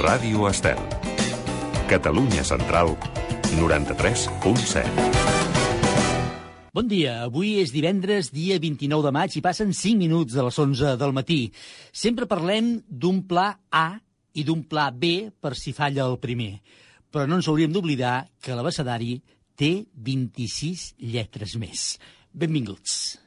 [0.00, 0.78] Ràdio Estel.
[1.84, 2.94] Catalunya Central,
[3.52, 4.88] 93.7.
[6.72, 10.56] Bon dia, avui és divendres, dia 29 de maig, i passen 5 minuts de les
[10.64, 11.52] 11 del matí.
[11.92, 14.00] Sempre parlem d'un pla A
[14.32, 16.64] i d'un pla B per si falla el primer.
[17.12, 19.20] Però no ens hauríem d'oblidar que l'abecedari
[19.52, 22.00] té 26 lletres més.
[22.32, 23.19] Benvinguts.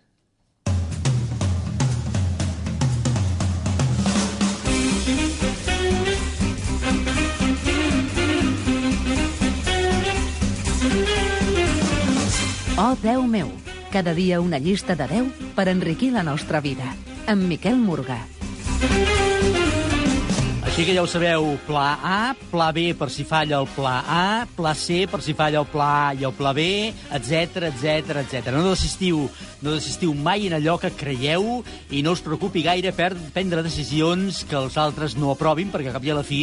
[12.74, 13.52] Oh, Déu meu,
[13.94, 16.88] cada dia una llista de 10 per enriquir la nostra vida.
[17.30, 18.18] Amb Miquel Morgà.
[20.66, 24.24] Així que ja ho sabeu, pla A, pla B per si falla el pla A,
[24.58, 26.66] pla C per si falla el pla A i el pla B,
[27.14, 28.50] etc etc etc.
[28.56, 29.28] No desistiu,
[29.64, 34.44] no desistiu mai en allò que creieu i no us preocupi gaire per prendre decisions
[34.50, 36.42] que els altres no aprovin, perquè a cap i a la fi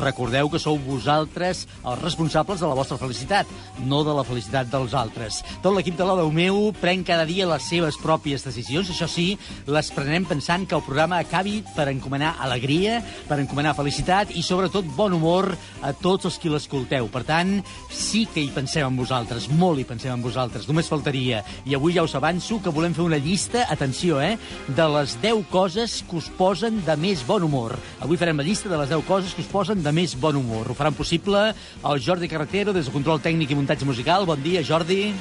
[0.00, 3.50] recordeu que sou vosaltres els responsables de la vostra felicitat,
[3.84, 5.42] no de la felicitat dels altres.
[5.62, 9.36] Tot l'equip de l'Odeu meu pren cada dia les seves pròpies decisions, això sí,
[9.68, 14.88] les prenem pensant que el programa acabi per encomanar alegria, per encomanar felicitat i, sobretot,
[14.96, 15.50] bon humor
[15.84, 17.10] a tots els qui l'escolteu.
[17.12, 17.58] Per tant,
[17.92, 21.42] sí que hi pensem en vosaltres, molt hi pensem en vosaltres, només faltaria.
[21.68, 25.44] I avui ja us avanço que volem fer una llista, atenció, eh, de les 10
[25.50, 27.76] coses que us posen de més bon humor.
[28.00, 30.70] Avui farem la llista de les 10 coses que us posen de més bon humor.
[30.70, 34.26] Ho faran possible el Jordi Carretero, des de Control Tècnic i Muntatge Musical.
[34.26, 35.12] Bon dia, Jordi.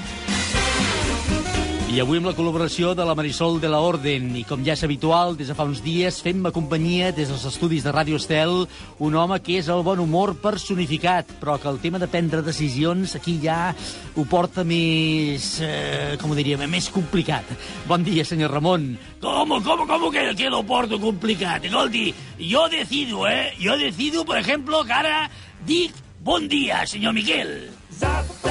[1.92, 4.30] I avui amb la col·laboració de la Marisol de la Orden.
[4.40, 7.84] I com ja és habitual, des de fa uns dies fem-me companyia des dels estudis
[7.84, 8.62] de Ràdio Estel
[9.04, 13.18] un home que és el bon humor personificat, però que el tema de prendre decisions
[13.20, 13.74] aquí ja
[14.16, 17.52] ho porta més, eh, com ho diríem, més complicat.
[17.92, 18.96] Bon dia, senyor Ramon.
[19.20, 21.68] ¿Cómo, cómo, cómo que, que lo porto complicado?
[21.70, 23.52] Goldi, yo decido, ¿eh?
[23.60, 25.30] Yo decido, por ejemplo, que ara
[25.68, 25.92] dic
[26.24, 27.70] bon dia, senyor Miquel.
[27.92, 28.51] Zap,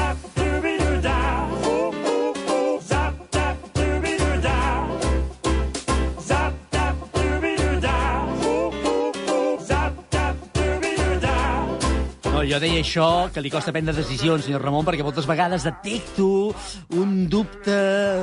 [12.50, 16.50] jo deia això, que li costa prendre decisions, senyor Ramon, perquè moltes vegades detecto
[16.98, 17.76] un dubte,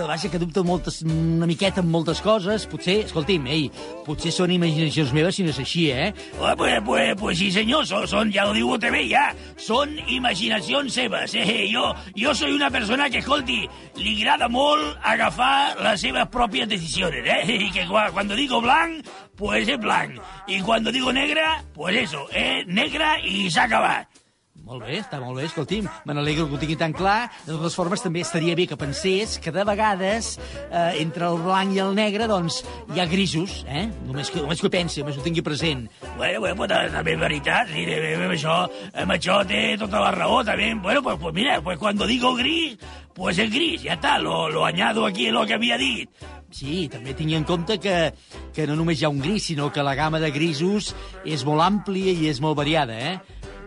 [0.08, 2.66] vaja, que dubta moltes, una miqueta en moltes coses.
[2.68, 3.70] Potser, escolti'm, ei,
[4.06, 6.10] potser són imaginacions meves si no és així, eh?
[6.12, 10.94] Eh, Pues, pues, pues sí, senyor, son, son, lo digo usted bé, ya, son imaginacions
[10.94, 11.34] seves.
[11.36, 11.70] Eh?
[11.72, 17.16] Jo, jo soy una persona que, escolti, li agrada molt agafar les seves pròpies decisions,
[17.24, 17.44] eh?
[17.68, 19.06] I que cua- cuando digo blanc,
[19.38, 20.20] pues es blanc.
[20.48, 22.64] Y cuando digo negra, pues eso, eh?
[22.68, 24.08] Negra y s'ha acabat.
[24.68, 27.30] Molt bé, està molt bé, escolti'm, me n'alegro que ho tingui tan clar.
[27.46, 30.34] De totes formes, també estaria bé que pensés que de vegades
[30.68, 32.60] eh, entre el blanc i el negre, doncs,
[32.94, 33.86] hi ha grisos, eh?
[34.04, 35.86] Només que, només que ho pensi, només ho tingui present.
[36.18, 38.58] Bueno, bueno, pues també és veritat, sí, de- amb això,
[39.06, 40.74] amb això té tota la raó, també.
[40.84, 42.76] Bueno, pues, pues mira, pues cuando digo gris,
[43.16, 46.10] pues es gris, ya está, lo, lo añado aquí lo que había dit.
[46.50, 48.14] Sí, també tingui en compte que,
[48.56, 50.94] que no només hi ha un gris, sinó que la gamma de grisos
[51.28, 53.18] és molt àmplia i és molt variada, eh?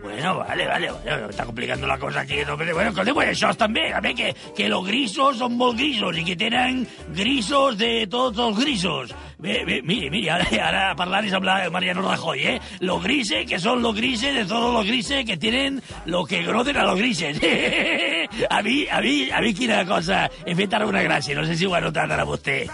[0.01, 2.37] Bueno, vale, vale, vale, está complicando la cosa aquí.
[2.45, 6.23] No, bueno, escolta, pues això també, també que, que los grisos són molt grisos i
[6.25, 6.81] que tenen
[7.13, 9.13] grisos de tots els grisos.
[9.41, 12.59] Bé, bé, mire, mire, ara, ara parlar és hablar Mariano Rajoy, ¿eh?
[12.79, 16.77] Los grises que son los grises de todos los grises que tienen lo que conocen
[16.77, 17.39] a los grises.
[18.49, 21.75] a mi, a mi, a mi quina cosa he una gràcia, no sé si ho
[21.75, 22.65] ha notat ara vostè.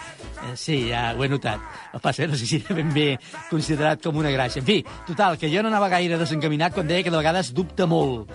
[0.45, 1.61] Eh, Sí, ja ho he notat.
[1.93, 3.09] El passa no sé si era ben bé
[3.49, 4.61] considerat com una gràcia.
[4.61, 7.87] En fi, total, que jo no anava gaire desencaminat quan deia que de vegades dubta
[7.89, 8.31] molt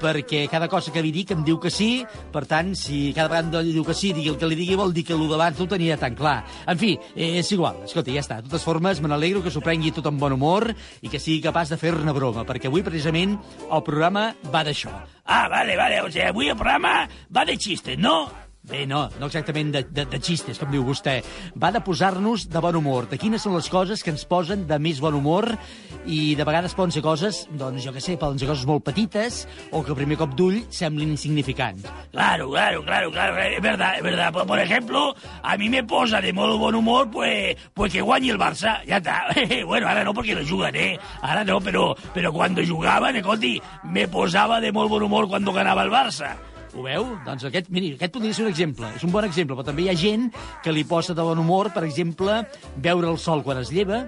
[0.00, 3.62] perquè cada cosa que li dic em diu que sí, per tant, si cada vegada
[3.64, 5.66] li diu que sí, digui el que li digui, vol dir que el d'abans no
[5.66, 6.36] ho tenia tan clar.
[6.66, 8.40] En fi, eh, és igual, escolta, ja està.
[8.42, 11.40] De totes formes, me n'alegro que s'ho prengui tot amb bon humor i que sigui
[11.44, 13.38] capaç de fer-ne broma, perquè avui, precisament,
[13.70, 14.92] el programa va d'això.
[15.24, 18.43] Ah, vale, vale, o sea, avui el programa va de xistes, no?
[18.64, 21.18] Bé, no, no exactament de, de, de xistes, com diu vostè.
[21.60, 24.78] Va de posar-nos de bon humor, de quines són les coses que ens posen de
[24.80, 25.50] més bon humor
[26.08, 29.42] i de vegades poden ser coses, doncs jo que sé, poden ser coses molt petites
[29.68, 31.84] o que a primer cop d'ull semblin insignificants.
[32.14, 34.32] Claro, claro, claro, claro, es verdad, es verdad.
[34.32, 38.30] Por, por ejemplo, a mí me posa de modo buen humor, pues, pues que guañe
[38.30, 39.26] el Barça, ya está.
[39.66, 40.98] bueno, ahora no porque no jugan, ¿eh?
[41.20, 45.82] Ahora no, pero, pero cuando jugaban, escolti, me posaba de molt bon humor cuando ganaba
[45.84, 46.53] el Barça.
[46.74, 47.04] Ho veu?
[47.22, 48.88] Doncs aquest, miri, aquest podria ser un exemple.
[48.96, 50.26] És un bon exemple, però també hi ha gent
[50.64, 52.40] que li posa de bon humor, per exemple,
[52.82, 54.00] veure el sol quan es lleva,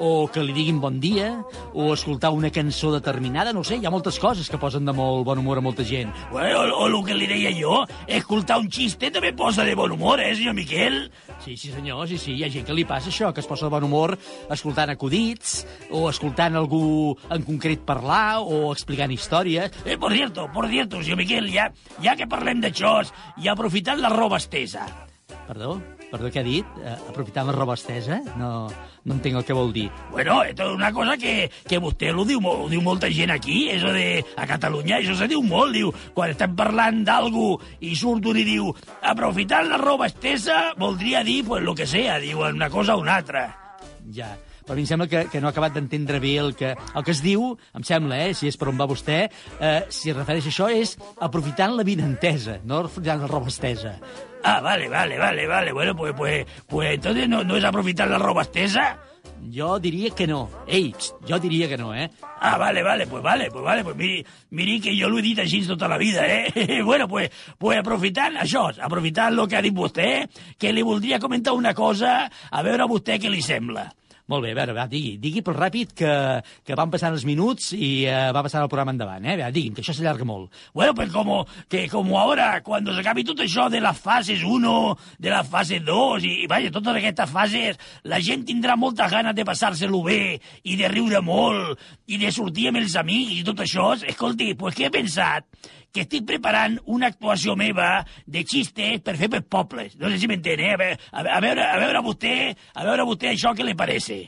[0.00, 1.28] o que li diguin bon dia,
[1.74, 5.26] o escoltar una cançó determinada, no sé, hi ha moltes coses que posen de molt
[5.28, 6.14] bon humor a molta gent.
[6.32, 9.92] Bueno, o, o el que li deia jo, escoltar un xiste també posa de bon
[9.92, 10.98] humor, eh, senyor Miquel?
[11.44, 13.68] Sí, sí, senyor, sí, sí, hi ha gent que li passa això, que es posa
[13.68, 14.16] de bon humor
[14.54, 15.60] escoltant acudits,
[15.92, 19.76] o escoltant algú en concret parlar, o explicant històries.
[19.84, 21.68] Eh, por cierto, por cierto, senyor Miquel, ja,
[22.00, 23.00] ja que parlem d'això,
[23.42, 24.86] i aprofitant la roba estesa.
[25.44, 25.76] Perdó?
[26.10, 26.76] Perdó, què ha dit?
[26.80, 28.20] Eh, aprofitant la roba estesa?
[28.38, 28.68] No,
[29.04, 29.88] no entenc el que vol dir.
[30.12, 33.68] Bueno, esto es una cosa que, que vostè lo diu, ho diu molta gent aquí,
[33.72, 38.30] eso de a Catalunya, això se diu molt, diu, quan estem parlant d'algú i surt
[38.30, 38.70] un i diu
[39.02, 43.18] aprofitant la roba estesa, voldria dir, pues, lo que sea, diu, una cosa o una
[43.20, 43.48] altra.
[44.14, 44.34] Ja,
[44.64, 47.04] però a mi em sembla que, que no ha acabat d'entendre bé el que, el
[47.06, 49.18] que es diu, em sembla, eh, si és per on va vostè,
[49.60, 53.98] eh, si es refereix a això és aprofitant la vinentesa, no aprofitant la roba estesa.
[54.44, 58.18] Ah, vale, vale, vale, vale, bueno, pues, pues, pues entonces no, no es aprofitar la
[58.18, 58.98] roba estesa.
[59.52, 60.48] Jo diria que no.
[60.66, 62.10] Ei, pst, jo diria que no, eh?
[62.40, 65.40] Ah, vale, vale, pues vale, pues vale, pues miri, miri que jo l'ho he dit
[65.40, 66.80] així tota la vida, eh?
[66.84, 70.08] bueno, pues, pues aprofitant això, aprofitant el que ha dit vostè,
[70.58, 73.88] que li voldria comentar una cosa, a veure a vostè què li sembla.
[74.32, 76.12] Molt bé, a veure, va, digui, digui, però ràpid, que,
[76.64, 79.34] que van passant els minuts i eh, va passant el programa endavant, eh?
[79.36, 80.48] Va, digui'm, que això s'allarga molt.
[80.72, 84.72] Bueno, pues como que como ahora, cuando se acabe tot això de les fases 1,
[85.18, 89.36] de la fase 2, i, i vaja, totes aquestes fases, la gent tindrà moltes ganes
[89.36, 91.76] de passar-se-lo bé, i de riure molt,
[92.08, 93.92] i de sortir amb els amics i tot això.
[94.08, 95.44] Escolti, pues què he pensat?
[95.94, 99.94] Que estic preparant una actuació meva de xistes per fer pels pobles.
[100.00, 100.74] No sé si m'entén, eh?
[100.74, 102.34] A veure, a veure, a veure vostè,
[102.74, 104.24] a veure vostè això què li parece.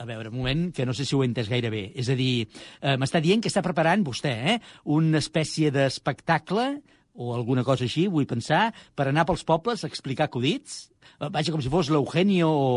[0.00, 1.82] A veure, un moment, que no sé si ho he entès gaire bé.
[1.96, 2.46] És a dir,
[2.80, 6.70] eh, m'està dient que està preparant vostè eh, una espècie d'espectacle
[7.14, 10.90] o alguna cosa així, vull pensar, per anar pels pobles a explicar acudits?
[11.20, 12.68] Eh, Vaja, com si fos l'Eugenio o,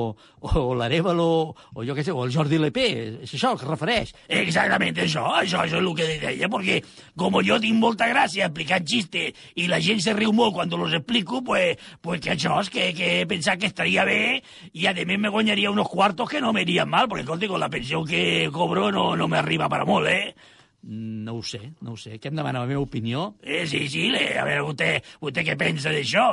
[0.43, 2.87] o l'Arevalo o jo què sé, o el Jordi Lepé.
[3.23, 4.13] És això el que es refereix.
[4.39, 6.79] Exactament això, això, això és el que deia, perquè
[7.19, 10.95] com jo tinc molta gràcia explicant xistes i la gent se riu molt quan los
[10.97, 14.41] explico, pues, pues que això és que, que he pensat que estaria bé
[14.73, 17.69] i a més me guanyaria unos cuartos que no me mal, perquè escolta, con la
[17.69, 20.35] pensió que cobro no, no me arriba para molt, eh?
[20.83, 22.17] No ho sé, no ho sé.
[22.19, 23.29] Què em demana la meva opinió?
[23.41, 24.89] Eh, sí, sí, a veure, vostè,
[25.21, 26.27] vostè què pensa d'això?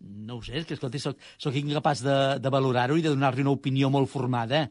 [0.00, 3.42] No ho sé, és que, escolta, soc, soc incapaç de, de valorar-ho i de donar-li
[3.44, 4.62] una opinió molt formada.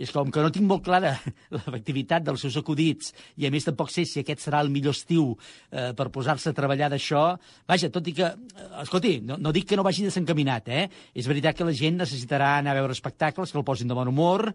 [0.00, 1.10] És com que no tinc molt clara
[1.54, 5.34] l'efectivitat dels seus acudits i, a més, tampoc sé si aquest serà el millor estiu
[5.34, 7.26] eh, per posar-se a treballar d'això.
[7.68, 8.30] Vaja, tot i que...
[8.32, 10.86] eh, Escolti, no, no dic que no vagi desencaminat, eh?
[11.12, 14.08] És veritat que la gent necessitarà anar a veure espectacles que el posin de bon
[14.08, 14.48] humor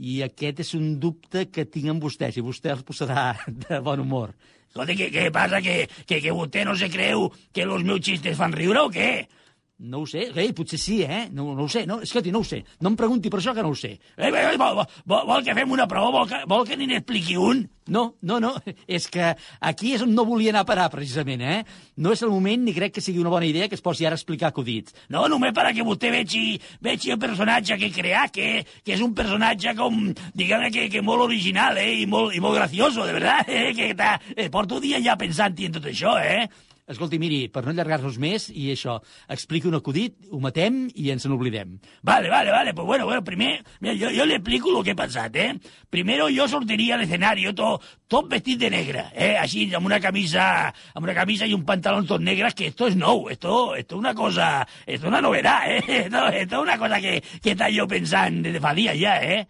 [0.00, 3.34] i aquest és un dubte que tinc amb vostè, si vostè els posarà
[3.68, 4.32] de bon humor.
[4.70, 8.38] Escolta, què, què passa, que, que, que vostè no se creu que los meus xistes
[8.40, 9.26] fan riure o què?
[9.76, 11.24] No ho sé, ei, potser sí, eh?
[11.34, 12.60] No, no ho sé, no, escolti, no ho sé.
[12.78, 13.96] No em pregunti per això que no ho sé.
[14.14, 16.12] Eh, eh, vol, vol, vol que fem una prova?
[16.14, 17.64] Vol que, vol que n'hi n'expliqui un?
[17.90, 18.52] No, no, no,
[18.86, 21.64] és que aquí és on no volia anar a parar, precisament, eh?
[21.98, 24.14] No és el moment ni crec que sigui una bona idea que es posi ara
[24.14, 24.94] a explicar acudits.
[25.10, 26.44] No, només per a que vostè vegi,
[26.80, 28.50] vegi el personatge que he creat, que,
[28.86, 30.04] que és un personatge com,
[30.38, 32.04] diguem que, que molt original, eh?
[32.04, 33.74] I molt, i molt gracioso, de veritat, eh?
[33.74, 36.46] Que ta, eh, porto dia ja pensant-hi en tot això, eh?
[36.84, 38.98] Escolti, miri, per no allargar-nos més, i això,
[39.32, 41.78] expliqui un acudit, ho matem i ens n'oblidem.
[42.04, 44.98] Vale, vale, vale, pues bueno, bueno, primer, mira, yo, yo le explico lo que he
[44.98, 45.54] pensat, eh?
[45.88, 49.32] Primero yo sortiría al escenario tot, tot vestit de negre, eh?
[49.40, 50.44] Així, amb una camisa,
[50.92, 54.12] amb una camisa i un pantalón tot negres, que esto es nou, esto, esto una
[54.12, 55.82] cosa, esto una novedad, eh?
[56.04, 59.46] Esto, esto una cosa que, que està jo pensant de fa dies ja, eh?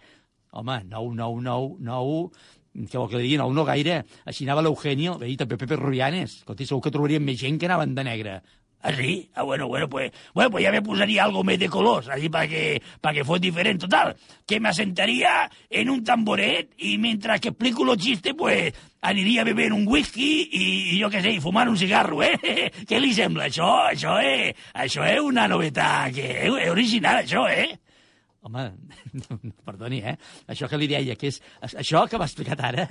[0.54, 2.10] Home, nou, nou, nou, nou...
[2.74, 3.38] Què vol que li digui?
[3.38, 4.02] Nou, no gaire.
[4.26, 6.40] Així anava l'Eugenio, i també Pepe Rubianes.
[6.42, 8.38] Escolti, segur que trobaríem més gent que anaven de negre.
[8.84, 9.30] ¿Ah, sí?
[9.34, 12.46] Ah, bueno, bueno, pues, bueno, pues ya me posaría algo más de color, así para
[12.46, 14.14] que, para que fuera diferente, total.
[14.46, 19.44] Que me asentaría en un tamboret y mientras que explico los chistes, pues, aniria a
[19.44, 20.66] beber un whisky i,
[20.96, 22.36] i jo què sé, i fumar un cigarro, eh?
[22.88, 23.70] Què li sembla, això?
[23.88, 24.52] Això, eh?
[24.74, 27.78] Això és una novetat, que és original, això, eh?
[28.44, 28.64] Home,
[29.22, 30.18] no, perdoni, eh?
[30.52, 31.40] Això que li deia, que és...
[31.64, 32.88] Això que m'ha explicat ara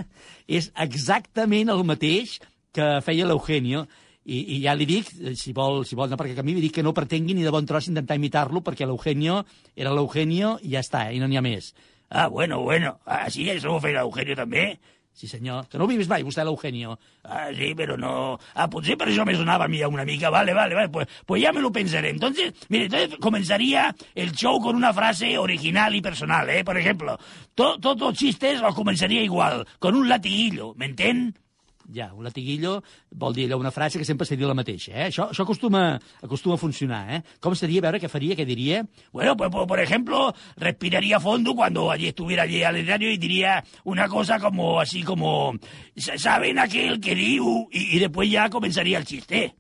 [0.48, 2.40] és exactament el mateix
[2.74, 3.86] que feia l'Eugenio,
[4.24, 6.78] i, i ja li dic, si vol, si vol anar per aquest camí, li dic
[6.78, 9.42] que no pretengui ni de bon tros intentar imitar-lo, perquè l'Eugenio
[9.76, 11.18] era l'Eugenio i ja està, eh?
[11.18, 11.74] i no n'hi ha més.
[12.10, 12.98] Ah, bueno, bueno.
[13.06, 14.68] Ah, sí, això ho feia l'Eugenio també?
[15.14, 15.68] Sí, senyor.
[15.70, 16.98] Que no vist mai, vostè, l'Eugenio.
[17.24, 18.40] Ah, sí, pero no...
[18.56, 20.30] Ah, potser per això me sonava a una mica.
[20.30, 20.90] Vale, vale, vale.
[20.90, 22.10] Pues, pues ya me lo pensaré.
[22.10, 26.64] Entonces, mire, entonces comenzaría el show con una frase original y personal, ¿eh?
[26.64, 27.20] Por ejemplo,
[27.54, 31.43] to, todos los chistes los comenzaría igual, con un latiguillo, ¿me entienden?
[31.92, 35.08] Ja, un latiguillo vol dir allò una frase que sempre seria la mateixa, eh?
[35.10, 37.22] Això, això acostuma, acostuma a funcionar, eh?
[37.44, 38.86] Com seria, veure, què faria, què diria?
[39.12, 44.08] Bueno, pues, por ejemplo, respiraría fondo cuando allí estuviera allí al escenario y diría una
[44.08, 45.54] cosa como así como,
[45.98, 47.68] "Sa- ¿saben aquel que diu?
[47.72, 49.56] Y, y después ya comenzaría el chiste.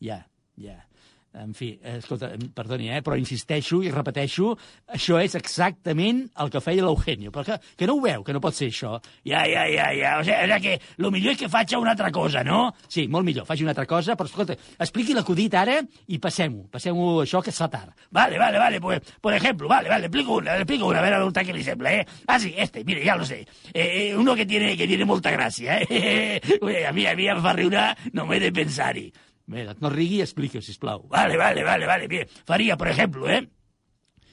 [0.00, 0.86] Ja, ja.
[1.34, 4.52] En fi, eh, escolta, perdoni, eh, però insisteixo i repeteixo,
[4.94, 8.42] això és exactament el que feia l'Eugenio, però que, que no ho veu, que no
[8.42, 8.94] pot ser això.
[9.26, 10.16] Ya, ya, ya, ya.
[10.18, 12.74] O o sea que lo millor és que faci una altra cosa, no?
[12.88, 17.22] Sí, molt millor, faci una altra cosa, però escolta, expliqui l'acudit ara i passem-ho, passem-ho
[17.22, 17.92] això que es fa tard.
[18.10, 18.80] Vale, vale, vale.
[18.80, 21.64] Pues, por ejemplo, vale, vale, le explico una, explico una, a ver a què li
[21.64, 22.06] sembla, eh?
[22.26, 23.46] Ah, sí, este, mire, ya lo sé.
[23.72, 26.40] Eh, eh, uno que tiene, que tiene molta gràcia, eh?
[26.84, 29.06] A mi, a mi em fa riure només de pensar-hi.
[29.46, 31.02] Bé, no rigui i expliqui sisplau.
[31.12, 32.08] Vale, vale, vale, vale.
[32.08, 32.28] Bien.
[32.46, 33.48] Faría, por ejemplo, ¿eh?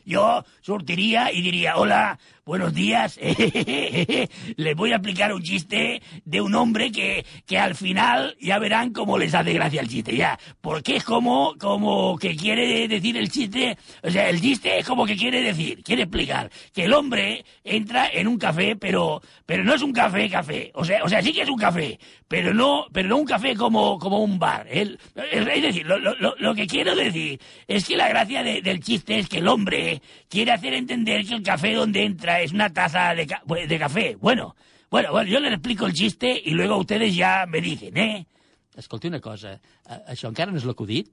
[0.06, 3.20] Yo sortiría y diría, hola, buenos días.
[4.58, 8.92] les voy a explicar un chiste de un hombre que, que al final ya verán
[8.94, 10.38] cómo les hace gracia el chiste, ya.
[10.62, 15.06] Porque es como, como que quiere decir el chiste, o sea, el chiste es como
[15.06, 19.74] que quiere decir, quiere explicar que el hombre entra en un café, pero, pero no
[19.74, 20.72] es un café, café.
[20.76, 23.56] O sea, o sea, sí que es un café, pero no, pero no un café
[23.56, 24.68] como, como un bar.
[24.70, 24.98] Es
[25.62, 29.28] decir, lo, lo- lo- que quiero decir es que la gracia de- del chiste es
[29.28, 29.91] que el hombre
[30.30, 34.16] quiere hacer entender que el café donde entra es una taza de, ca- de café.
[34.20, 34.56] Bueno,
[34.90, 38.26] bueno, bueno, yo les explico el chiste y luego ustedes ya me dicen, ¿eh?
[38.78, 39.58] Escolti una cosa,
[40.08, 41.10] això encara no és l'acudit?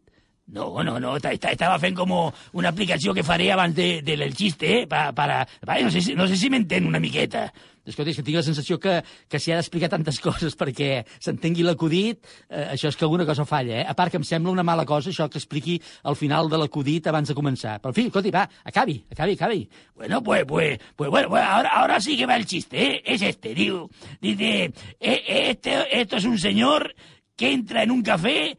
[0.48, 4.32] No, no, no, esta- esta- estaba fent como una aplicació que faré abans de, del
[4.34, 4.86] chiste, eh?
[4.86, 7.52] Pa, para, para, no sé si, no sé si m'entén una miqueta.
[7.88, 11.66] Escolta, és que tinc la sensació que, que s'hi ha d'explicar tantes coses perquè s'entengui
[11.66, 13.86] l'acudit, eh, això és que alguna cosa falla, eh?
[13.88, 17.08] A part que em sembla una mala cosa això que expliqui al final de l'acudit
[17.08, 17.78] abans de començar.
[17.82, 19.62] Però, en fi, escolti, va, acabi, acabi, acabi.
[19.94, 23.02] Bueno, pues, pues, pues bueno, pues ahora, ahora sí que va el chiste, ¿eh?
[23.04, 23.88] Es este, digo.
[24.20, 26.94] Dice, eh, este, esto es un señor
[27.36, 28.58] que entra en un café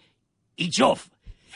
[0.56, 1.10] y chof.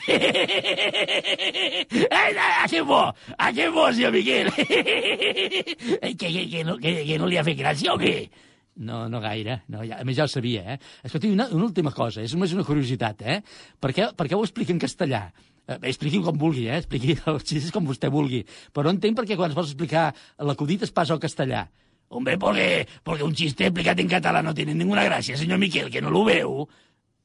[2.18, 3.02] Ai, A què bo?
[3.38, 4.50] A què bo, senyor Miquel?
[4.58, 8.16] que, que, que, no, que, que no li ha fet gràcia o què?
[8.76, 9.60] No, no gaire.
[9.70, 10.78] No, ja, a més, ja ho sabia, eh?
[11.06, 13.40] Escolti, una, una última cosa, és només una curiositat, eh?
[13.80, 15.28] Per què, per què ho explica en castellà?
[15.64, 16.80] Eh, expliqui com vulgui, eh?
[16.82, 18.42] Expliqui els xistes com vostè vulgui.
[18.74, 20.08] Però no entenc per què quan es vol explicar
[20.42, 21.68] l'acudit es passa al castellà.
[22.14, 26.02] Hombre, porque, porque un chiste explicado en catalán no tiene ninguna gracia, señor Miquel, que
[26.02, 26.68] no lo veo.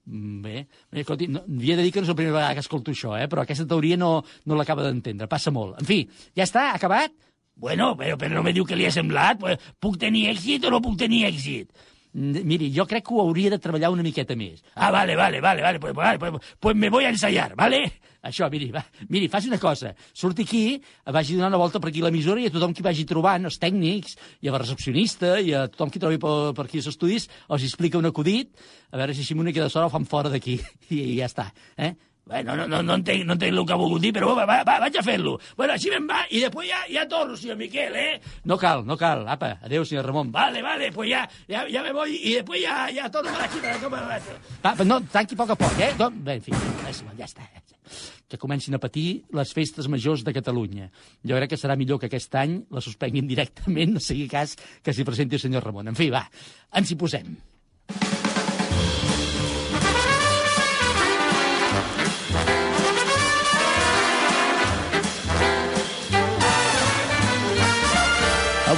[0.09, 2.63] Mm, Bé, bé escolti, no, havia de dir que no és la primera vegada que
[2.65, 3.27] escolto això, eh?
[3.29, 5.77] però aquesta teoria no, no l'acaba d'entendre, passa molt.
[5.83, 5.99] En fi,
[6.37, 7.13] ja està, acabat?
[7.59, 9.43] Bueno, però, però no me diu que li ha semblat.
[9.83, 11.69] Puc tenir èxit o no puc tenir èxit?
[12.13, 14.63] Miri, jo crec que ho hauria de treballar una miqueta més.
[14.73, 17.83] Ah, vale, vale, vale, vale, pues, vale, pues, pues me voy a ensayar, ¿vale?
[18.25, 19.93] Això, miri, va, miri, faci una cosa.
[20.13, 20.63] Surti aquí,
[21.05, 23.59] vagi donant una volta per aquí a l'emissora i a tothom qui vagi trobant, els
[23.61, 27.29] tècnics, i a la recepcionista, i a tothom qui trobi per, per aquí als estudis,
[27.47, 28.51] els explica un acudit,
[28.91, 30.57] a veure si així amb una mica de sort el fan fora d'aquí.
[30.89, 31.47] I, I ja està.
[31.77, 31.93] Eh?
[32.29, 34.59] Bueno, no, no, no, entenc, no entenc el que ha volgut dir, però va, va,
[34.67, 35.33] va, vaig a fer-lo.
[35.57, 38.19] Bueno, així me'n va i després ja, ja torno, senyor Miquel, eh?
[38.45, 39.25] No cal, no cal.
[39.33, 40.29] Apa, adéu, senyor Ramon.
[40.35, 43.37] Va, Vale, vale, pues ya, ya, ya me voy y después ya, ya torno a
[43.37, 44.37] la xita de com a rato.
[44.65, 45.91] va, no, tanqui a poc a poc, eh?
[45.99, 46.53] No, bé, en fi,
[47.17, 47.45] ja està.
[48.29, 50.89] Que comencin a patir les festes majors de Catalunya.
[51.25, 54.93] Jo crec que serà millor que aquest any la suspenguin directament, no sigui cas que
[54.93, 55.89] s'hi presenti el senyor Ramon.
[55.93, 56.25] En fi, va,
[56.73, 57.37] ens hi posem.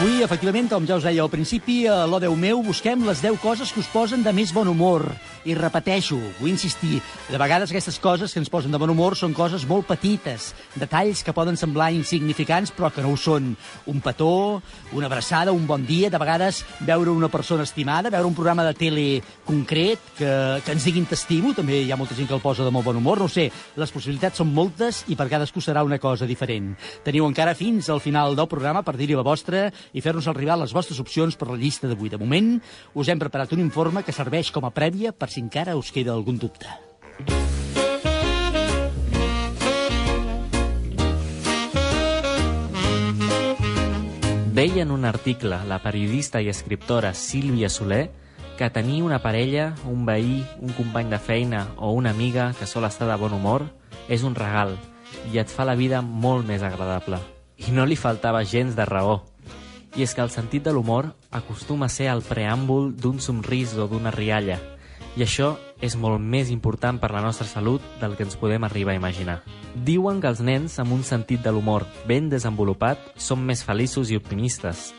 [0.03, 3.39] we Efectivament, com ja us deia al principi, a l'O Déu meu busquem les 10
[3.41, 5.07] coses que us posen de més bon humor.
[5.49, 9.33] I repeteixo, vull insistir, de vegades aquestes coses que ens posen de bon humor són
[9.33, 13.55] coses molt petites, detalls que poden semblar insignificants però que no ho són.
[13.89, 14.61] Un petó,
[14.93, 18.75] una abraçada, un bon dia, de vegades veure una persona estimada, veure un programa de
[18.77, 19.07] tele
[19.47, 20.29] concret que,
[20.61, 23.01] que ens diguin t'estimo, també hi ha molta gent que el posa de molt bon
[23.01, 26.75] humor, no sé, les possibilitats són moltes i per cadascú serà una cosa diferent.
[27.01, 29.65] Teniu encara fins al final del programa per dir-hi la vostra
[29.97, 32.09] i fer-nos arribar les vostres opcions per la llista d'avui.
[32.11, 32.57] De moment,
[32.93, 36.11] us hem preparat un informe que serveix com a prèvia per si encara us queda
[36.11, 36.67] algun dubte.
[44.51, 48.11] Deia en un article la periodista i escriptora Sílvia Soler
[48.59, 52.83] que tenir una parella, un veí, un company de feina o una amiga que sol
[52.83, 53.69] estar de bon humor
[54.11, 54.75] és un regal
[55.31, 57.23] i et fa la vida molt més agradable.
[57.63, 59.21] I no li faltava gens de raó.
[59.95, 63.89] I és que el sentit de l'humor acostuma a ser el preàmbul d'un somrís o
[63.91, 64.59] d'una rialla,
[65.17, 68.93] i això és molt més important per la nostra salut del que ens podem arribar
[68.93, 69.41] a imaginar.
[69.75, 74.19] Diuen que els nens amb un sentit de l'humor ben desenvolupat són més feliços i
[74.19, 74.91] optimistes,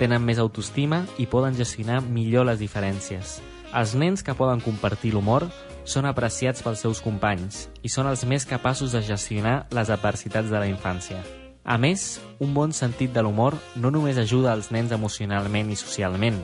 [0.00, 3.38] tenen més autoestima i poden gestionar millor les diferències.
[3.72, 5.46] Els nens que poden compartir l'humor
[5.84, 10.58] són apreciats pels seus companys i són els més capaços de gestionar les adversitats de
[10.58, 11.22] la infància.
[11.64, 16.40] A més, un bon sentit de l'humor no només ajuda els nens emocionalment i socialment,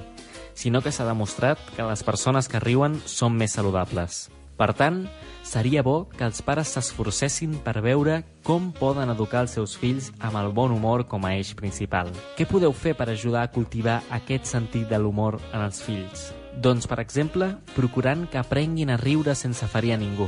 [0.54, 4.28] sinó que s'ha demostrat que les persones que riuen són més saludables.
[4.58, 5.04] Per tant,
[5.46, 10.38] seria bo que els pares s'esforcessin per veure com poden educar els seus fills amb
[10.38, 12.10] el bon humor com a eix principal.
[12.34, 16.32] Què podeu fer per ajudar a cultivar aquest sentit de l'humor en els fills?
[16.58, 20.26] Doncs, per exemple, procurant que aprenguin a riure sense ferir a ningú.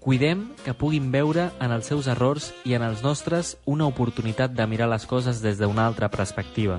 [0.00, 4.66] Cuidem que puguin veure en els seus errors i en els nostres una oportunitat de
[4.70, 6.78] mirar les coses des d'una altra perspectiva.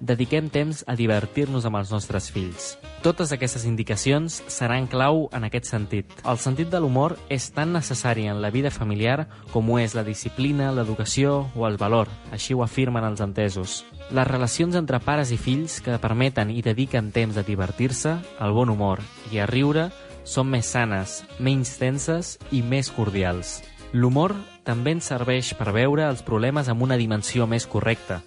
[0.00, 2.78] Dediquem temps a divertir-nos amb els nostres fills.
[3.04, 6.14] Totes aquestes indicacions seran clau en aquest sentit.
[6.24, 10.04] El sentit de l'humor és tan necessari en la vida familiar com ho és la
[10.06, 13.84] disciplina, l'educació o el valor, així ho afirmen els entesos.
[14.10, 18.72] Les relacions entre pares i fills que permeten i dediquen temps a divertir-se, al bon
[18.72, 19.90] humor i a riure
[20.30, 23.58] són més sanes, menys tenses i més cordials.
[23.90, 28.20] L'humor també ens serveix per veure els problemes amb una dimensió més correcta,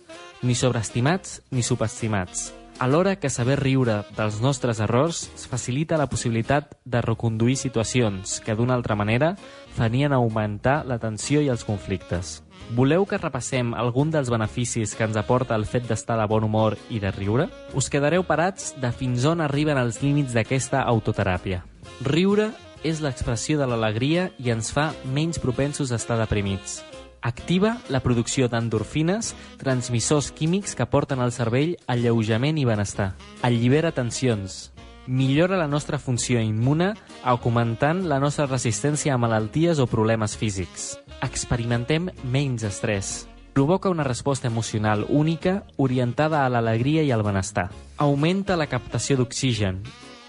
[0.43, 2.51] ni sobreestimats ni subestimats.
[2.83, 8.75] Alhora que saber riure dels nostres errors facilita la possibilitat de reconduir situacions que d'una
[8.75, 9.35] altra manera
[9.77, 12.41] farien augmentar la tensió i els conflictes.
[12.75, 16.75] Voleu que repassem algun dels beneficis que ens aporta el fet d'estar de bon humor
[16.89, 17.47] i de riure?
[17.77, 21.63] Us quedareu parats de fins on arriben els límits d'aquesta autoteràpia.
[22.01, 22.51] Riure
[22.83, 26.81] és l'expressió de l'alegria i ens fa menys propensos a estar deprimits.
[27.23, 29.31] Activa la producció d'endorfines,
[29.61, 33.13] transmissors químics que porten al cervell alleujament i benestar.
[33.41, 34.73] Allibera tensions.
[35.07, 40.97] Millora la nostra funció immune augmentant la nostra resistència a malalties o problemes físics.
[41.23, 43.27] Experimentem menys estrès.
[43.53, 47.69] Provoca una resposta emocional única orientada a l'alegria i al benestar.
[47.97, 49.83] Augmenta la captació d'oxigen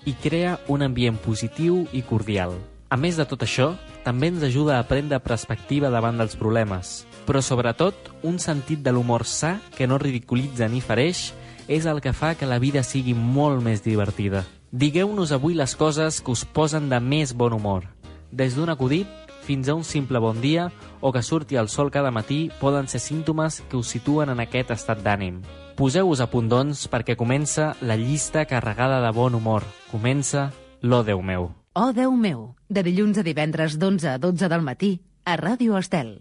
[0.04, 2.54] i crea un ambient positiu i cordial.
[2.90, 3.72] A més de tot això,
[4.04, 9.24] també ens ajuda a prendre perspectiva davant dels problemes, però sobretot un sentit de l'humor
[9.26, 11.32] sa que no ridiculitza ni fereix
[11.66, 14.44] és el que fa que la vida sigui molt més divertida.
[14.70, 17.88] Digueu-nos avui les coses que us posen de més bon humor.
[18.30, 19.08] Des d'un acudit
[19.44, 20.70] fins a un simple bon dia
[21.00, 24.74] o que surti el sol cada matí poden ser símptomes que us situen en aquest
[24.74, 25.40] estat d'ànim.
[25.74, 29.64] Poseu-vos a punt, doncs, perquè comença la llista carregada de bon humor.
[29.90, 31.50] Comença l'O Déu meu.
[31.74, 34.92] Oh, Déu meu, de dilluns a divendres d'11 a 12 del matí,
[35.26, 36.20] a Ràdio Estel.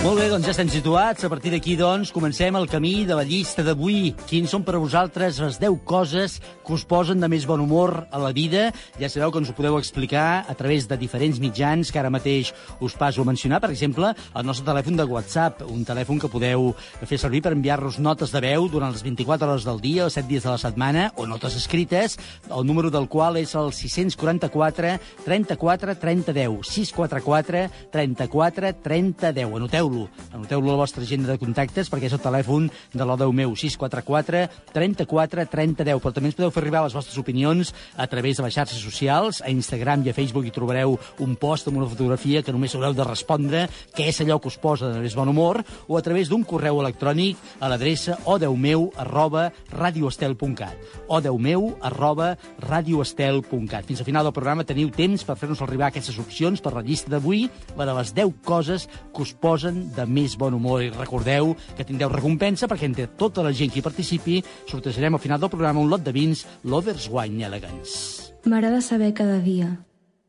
[0.00, 1.26] Molt bé, doncs ja estem situats.
[1.26, 4.14] A partir d'aquí, doncs, comencem el camí de la llista d'avui.
[4.30, 8.06] Quins són per a vosaltres les 10 coses que us posen de més bon humor
[8.08, 8.70] a la vida?
[8.96, 12.54] Ja sabeu que ens ho podeu explicar a través de diferents mitjans que ara mateix
[12.80, 13.60] us passo a mencionar.
[13.60, 16.70] Per exemple, el nostre telèfon de WhatsApp, un telèfon que podeu
[17.04, 20.32] fer servir per enviar-nos notes de veu durant les 24 hores del dia, els 7
[20.32, 22.16] dies de la setmana, o notes escrites,
[22.48, 24.96] el número del qual és el 644
[25.28, 26.58] 34 30 10.
[26.72, 29.89] 644 34 30 10.
[29.90, 30.08] Anoteu-lo.
[30.32, 34.46] Anoteu-lo a la vostra agenda de contactes perquè és el telèfon de l'Odeu meu, 644
[34.72, 36.00] 34 30 10.
[36.00, 39.42] Però també ens podeu fer arribar les vostres opinions a través de les xarxes socials.
[39.42, 42.94] A Instagram i a Facebook hi trobareu un post amb una fotografia que només haureu
[42.94, 46.30] de respondre què és allò que us posa de més bon humor o a través
[46.30, 52.36] d'un correu electrònic a l'adreça odeumeu arroba radioestel.cat odeumeu arroba
[52.68, 56.84] radioestel.cat Fins al final del programa teniu temps per fer-nos arribar aquestes opcions per la
[56.86, 60.84] llista d'avui, la de les 10 coses que us posen de més bon humor.
[60.84, 64.40] I recordeu que tindreu recompensa perquè entre tota la gent que hi participi
[64.70, 68.30] sortejarem al final del programa un lot de vins Lovers Wine Elegance.
[68.44, 69.74] M'agrada saber cada dia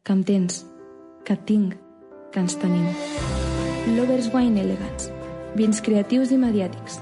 [0.03, 0.65] que em tens,
[1.25, 1.77] que et tinc,
[2.33, 2.87] que ens tenim.
[3.97, 5.11] Lovers Wine Elegance.
[5.55, 6.99] Vins creatius i mediàtics.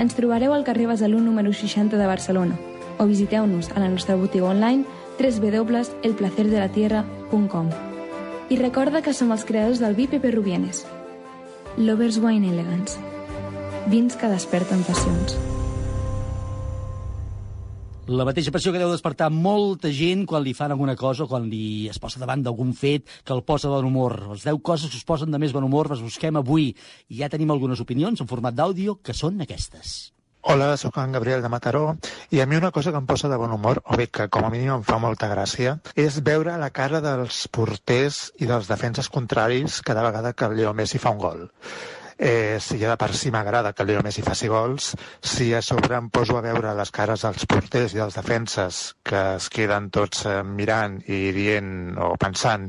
[0.00, 2.56] Ens trobareu al carrer Besalú número 60 de Barcelona
[3.00, 4.84] o visiteu-nos a la nostra botiga online
[5.18, 7.70] www.elplacerdelatierra.com
[8.50, 10.86] I recorda que som els creadors del vi Pepe Rubienes.
[11.80, 12.98] Lovers Wine Elegance.
[13.88, 15.32] Vins que desperten passions.
[18.04, 21.88] La mateixa passió que deu despertar molta gent quan li fan alguna cosa quan li
[21.88, 24.18] es posa davant d'algun fet que el posa de bon humor.
[24.34, 26.74] Les 10 coses que us posen de més bon humor les busquem avui.
[27.08, 30.10] I ja tenim algunes opinions en format d'àudio que són aquestes.
[30.42, 31.80] Hola, sóc en Gabriel de Mataró
[32.32, 34.46] i a mi una cosa que em posa de bon humor, o bé que com
[34.46, 35.74] a mínim em fa molta gràcia,
[36.04, 40.72] és veure la cara dels porters i dels defenses contraris cada vegada que el Leo
[40.78, 41.44] Messi fa un gol.
[42.20, 44.90] Eh, si ja de per si m'agrada que el Leo Messi faci gols,
[45.24, 49.22] si a sobre em poso a veure les cares dels porters i dels defenses que
[49.38, 52.68] es queden tots eh, mirant i dient o pensant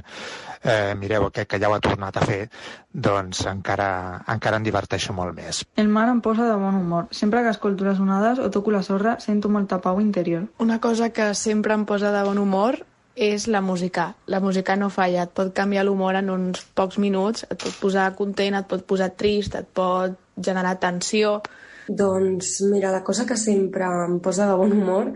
[0.63, 2.45] eh, mireu aquest que ja ho ha tornat a fer,
[2.93, 5.63] doncs encara, encara em diverteixo molt més.
[5.75, 7.09] El mar em posa de bon humor.
[7.11, 10.47] Sempre que escolto les onades o toco la sorra, sento molta pau interior.
[10.59, 12.79] Una cosa que sempre em posa de bon humor
[13.15, 14.15] és la música.
[14.25, 18.11] La música no falla, et pot canviar l'humor en uns pocs minuts, et pot posar
[18.15, 21.39] content, et pot posar trist, et pot generar tensió.
[21.87, 25.11] Doncs mira, la cosa que sempre em posa de bon humor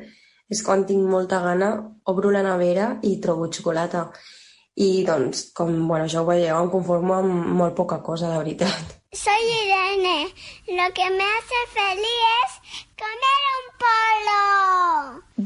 [0.52, 1.72] és quan tinc molta gana,
[2.12, 4.10] obro la nevera i trobo xocolata.
[4.76, 8.98] I doncs, com bueno, ja ho veieu, em conformo amb molt poca cosa, de veritat.
[9.16, 10.28] Soy Irene.
[10.68, 14.40] Lo que me hace feliz es comer un polo.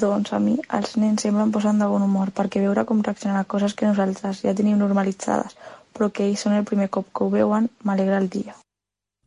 [0.05, 3.41] Doncs a mi els nens sempre em posen de bon humor perquè veure com reaccionen
[3.41, 5.57] a coses que nosaltres ja tenim normalitzades
[5.99, 8.55] però que ells són el primer cop que ho veuen m'alegra el dia.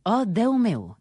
[0.09, 0.91] Oh, Déu meu!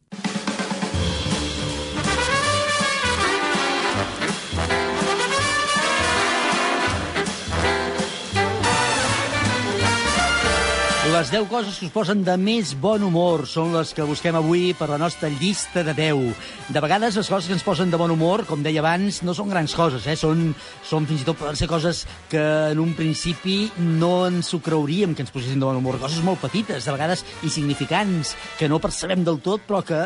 [11.02, 14.68] Les 10 coses que us posen de més bon humor són les que busquem avui
[14.78, 16.28] per la nostra llista de 10.
[16.70, 19.50] De vegades les coses que ens posen de bon humor, com deia abans, no són
[19.50, 20.14] grans coses, eh?
[20.14, 20.52] són,
[20.86, 25.16] són fins i tot poden ser coses que en un principi no ens ho creuríem
[25.18, 25.98] que ens posessin de bon humor.
[26.04, 30.04] Coses molt petites, de vegades insignificants, que no percebem del tot, però que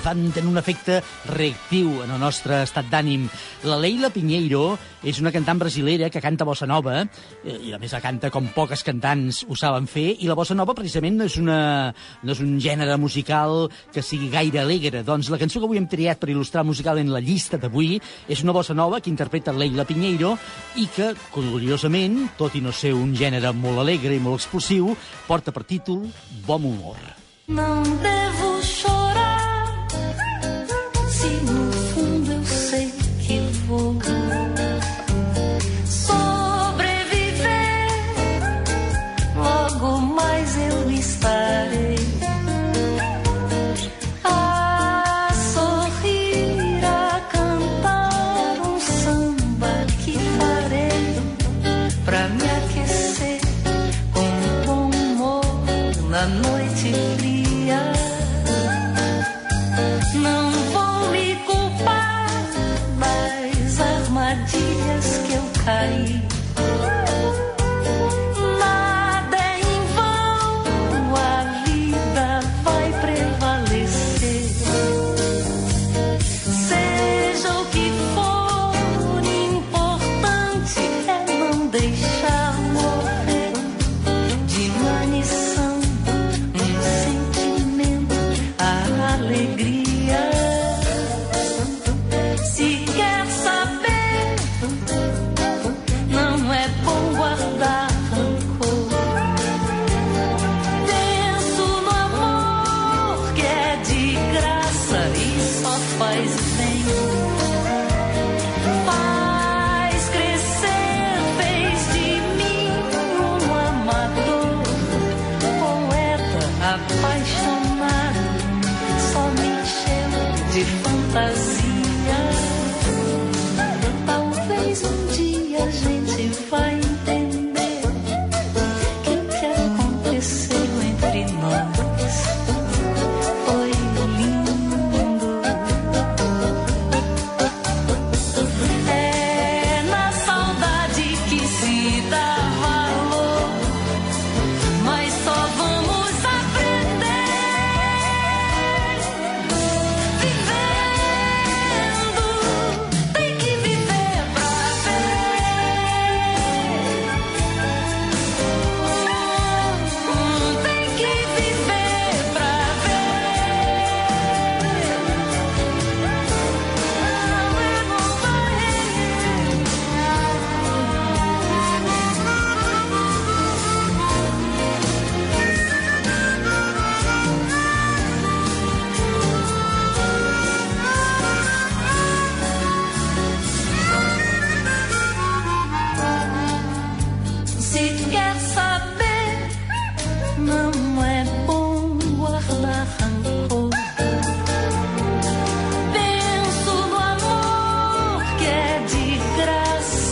[0.00, 3.28] fan tenir un efecte reactiu en el nostre estat d'ànim.
[3.68, 7.02] La Leila Pinheiro és una cantant brasilera que canta bossa nova,
[7.44, 10.56] eh, i a més la canta com poques cantants ho saben fer, i la bossa
[10.56, 11.58] nova precisament no és, una,
[12.22, 15.02] no és un gènere musical que sigui gaire alegre.
[15.06, 17.98] Doncs la cançó que avui hem triat per il·lustrar musicalment la llista d'avui
[18.28, 20.36] és una bossa nova que interpreta Leila Pinheiro
[20.78, 24.94] i que, curiosament, tot i no ser un gènere molt alegre i molt explosiu,
[25.26, 26.06] porta per títol
[26.46, 26.96] Bon humor.
[27.48, 28.97] Não devo chorar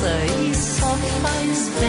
[0.07, 0.90] Lisa
[1.23, 1.86] my bem.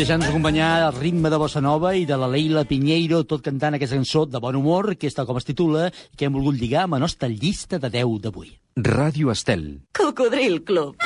[0.00, 3.98] Deixant-nos acompanyar el ritme de Bossa Nova i de la Leila Pinheiro, tot cantant aquesta
[3.98, 6.86] cançó de bon humor, que és tal com es titula, i que hem volgut lligar
[6.86, 8.48] amb la nostra llista de 10 d'avui.
[8.80, 9.66] Ràdio Estel.
[9.92, 10.96] Cocodril Club.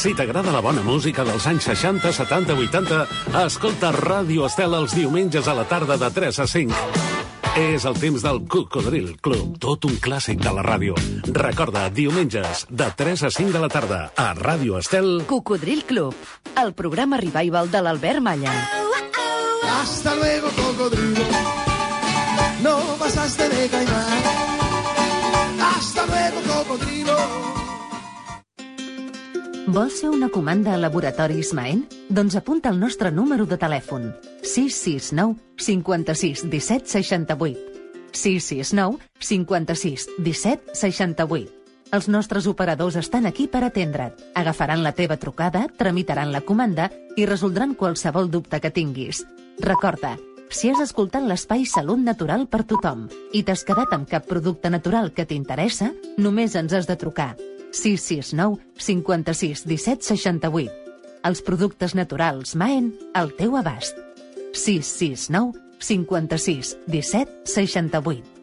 [0.00, 3.04] Si t'agrada la bona música dels anys 60, 70, 80,
[3.44, 7.15] escolta Ràdio Estel els diumenges a la tarda de 3 a 5.
[7.56, 10.92] És el temps del Cocodril Club, tot un clàssic de la ràdio.
[11.38, 15.22] Recorda, diumenges, de 3 a 5 de la tarda, a Ràdio Estel...
[15.30, 16.12] Cocodril Club,
[16.60, 18.52] el programa revival de l'Albert Malla.
[19.80, 20.52] Hasta luego,
[29.66, 31.80] Vols fer una comanda a Laboratoris Maen?
[32.08, 34.12] Doncs apunta el nostre número de telèfon.
[34.46, 37.58] 669 56 17 68.
[38.12, 41.50] 669 56 17 68.
[41.98, 44.14] Els nostres operadors estan aquí per atendre't.
[44.38, 49.24] Agafaran la teva trucada, tramitaran la comanda i resoldran qualsevol dubte que tinguis.
[49.58, 50.14] Recorda,
[50.48, 55.10] si has escoltat l'espai Salut Natural per tothom i t'has quedat amb cap producte natural
[55.10, 57.34] que t'interessa, només ens has de trucar.
[57.76, 60.72] 669 56 17 68.
[61.26, 63.98] Els productes naturals Maen al teu abast.
[64.56, 68.36] 669 56 17 68.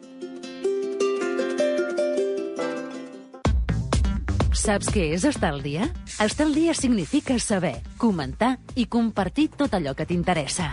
[4.64, 5.90] Saps què és estar al dia?
[6.22, 10.70] Estar al dia significa saber, comentar i compartir tot allò que t'interessa.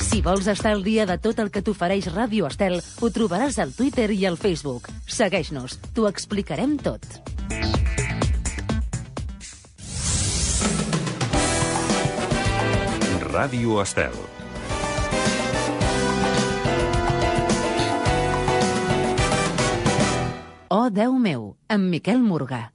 [0.00, 3.76] Si vols estar al dia de tot el que t'ofereix Ràdio Estel, ho trobaràs al
[3.78, 4.90] Twitter i al Facebook.
[5.06, 7.33] Segueix-nos, t'ho explicarem tot.
[13.34, 14.12] Ràdio Estel.
[20.70, 22.73] Oh, Déu meu, amb Miquel Morgà.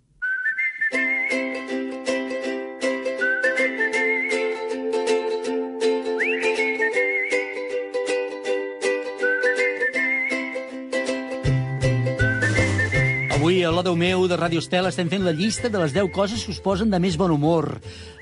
[13.50, 16.44] Avui, a l'Odeu meu de Ràdio Estel, estem fent la llista de les 10 coses
[16.46, 17.80] que us posen de més bon humor.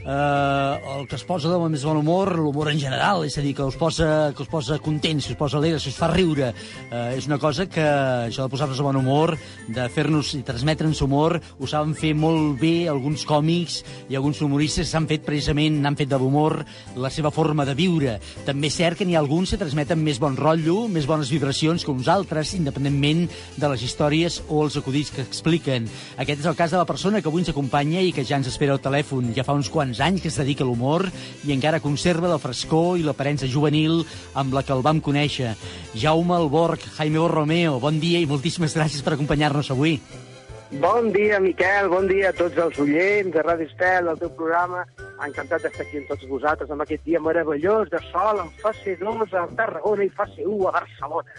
[0.07, 3.51] Uh, el que es posa de més bon humor, l'humor en general, és a dir,
[3.57, 6.53] que us posa, que us posa content, si us posa alegre, si us fa riure.
[6.87, 9.33] Uh, és una cosa que, això de posar-nos de bon humor,
[9.67, 14.87] de fer-nos i transmetre'ns humor, ho saben fer molt bé alguns còmics i alguns humoristes
[14.87, 16.61] s'han fet precisament, n'han fet de l'humor
[16.95, 18.15] la seva forma de viure.
[18.47, 21.83] També és cert que n'hi ha alguns que transmeten més bon rotllo, més bones vibracions
[21.83, 23.25] que uns altres, independentment
[23.59, 25.88] de les històries o els acudits que expliquen.
[26.21, 28.49] Aquest és el cas de la persona que avui ens acompanya i que ja ens
[28.51, 29.34] espera al telèfon.
[29.36, 31.08] Ja fa uns quants anys que es dedica a l'humor
[31.47, 34.03] i encara conserva la frescor i l'aparença juvenil
[34.38, 35.56] amb la que el vam conèixer.
[35.97, 39.97] Jaume Alborg, Jaime Borromeo, bon dia i moltíssimes gràcies per acompanyar-nos avui.
[40.71, 44.84] Bon dia, Miquel, bon dia a tots els oients de Ràdio Estel, del teu programa.
[45.23, 49.34] Encantat d'estar aquí amb tots vosaltres amb aquest dia meravellós de sol en fase 2
[49.34, 51.32] a Tarragona i fase 1 a Barcelona.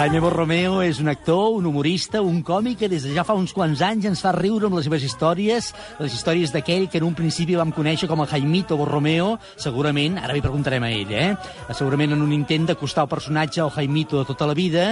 [0.00, 3.50] Jaime Borromeo és un actor, un humorista, un còmic que des de ja fa uns
[3.52, 5.66] quants anys ens fa riure amb les seves històries,
[5.98, 10.32] les històries d'aquell que en un principi vam conèixer com a Jaimito Borromeo, segurament, ara
[10.32, 11.34] li preguntarem a ell, eh?
[11.76, 14.86] Segurament en un intent d'acostar el personatge al Jaimito de tota la vida,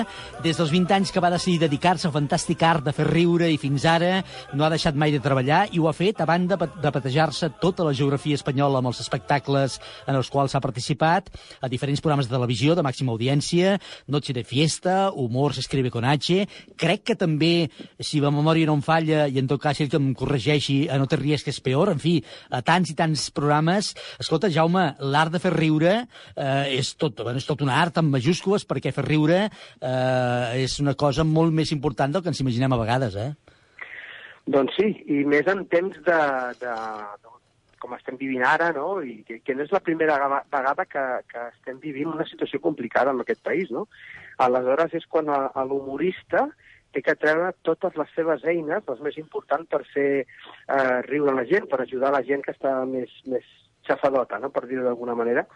[0.44, 3.56] des dels 20 anys que va decidir dedicar-se al fantàstic art de fer riure i
[3.56, 4.20] fins ara
[4.52, 7.88] no ha deixat mai de treballar i ho ha fet a banda de patejar-se tota
[7.88, 11.32] la geografia espanyola amb els espectacles en els quals ha participat,
[11.64, 16.44] a diferents programes de televisió de màxima audiència, Noche de Fiesta, Humor s'escribe con H.
[16.78, 17.68] Crec que també,
[18.00, 20.98] si la memòria no em falla, i en tot cas ell que em corregeixi, a
[20.98, 22.18] No te ries que és peor, en fi,
[22.50, 23.92] a tants i tants programes.
[24.18, 28.14] Escolta, Jaume, l'art de fer riure eh, és, tot, bueno, és tot un art amb
[28.18, 32.74] majúscules, perquè fer riure eh, és una cosa molt més important del que ens imaginem
[32.74, 33.32] a vegades, eh?
[34.48, 36.20] Doncs sí, i més en temps de,
[36.62, 36.74] de,
[37.20, 37.34] de
[37.82, 38.98] com estem vivint ara, no?
[39.02, 40.18] I que, que no és la primera
[40.50, 43.86] vegada que, que estem vivint una situació complicada en aquest país, no?
[44.38, 45.30] Aleshores és quan
[45.68, 46.46] l'humorista
[46.94, 51.44] té que treure totes les seves eines, les més importants, per fer eh, riure la
[51.50, 53.48] gent, per ajudar la gent que està més, més
[53.88, 55.46] xafadota, no?, per dir-ho d'alguna manera.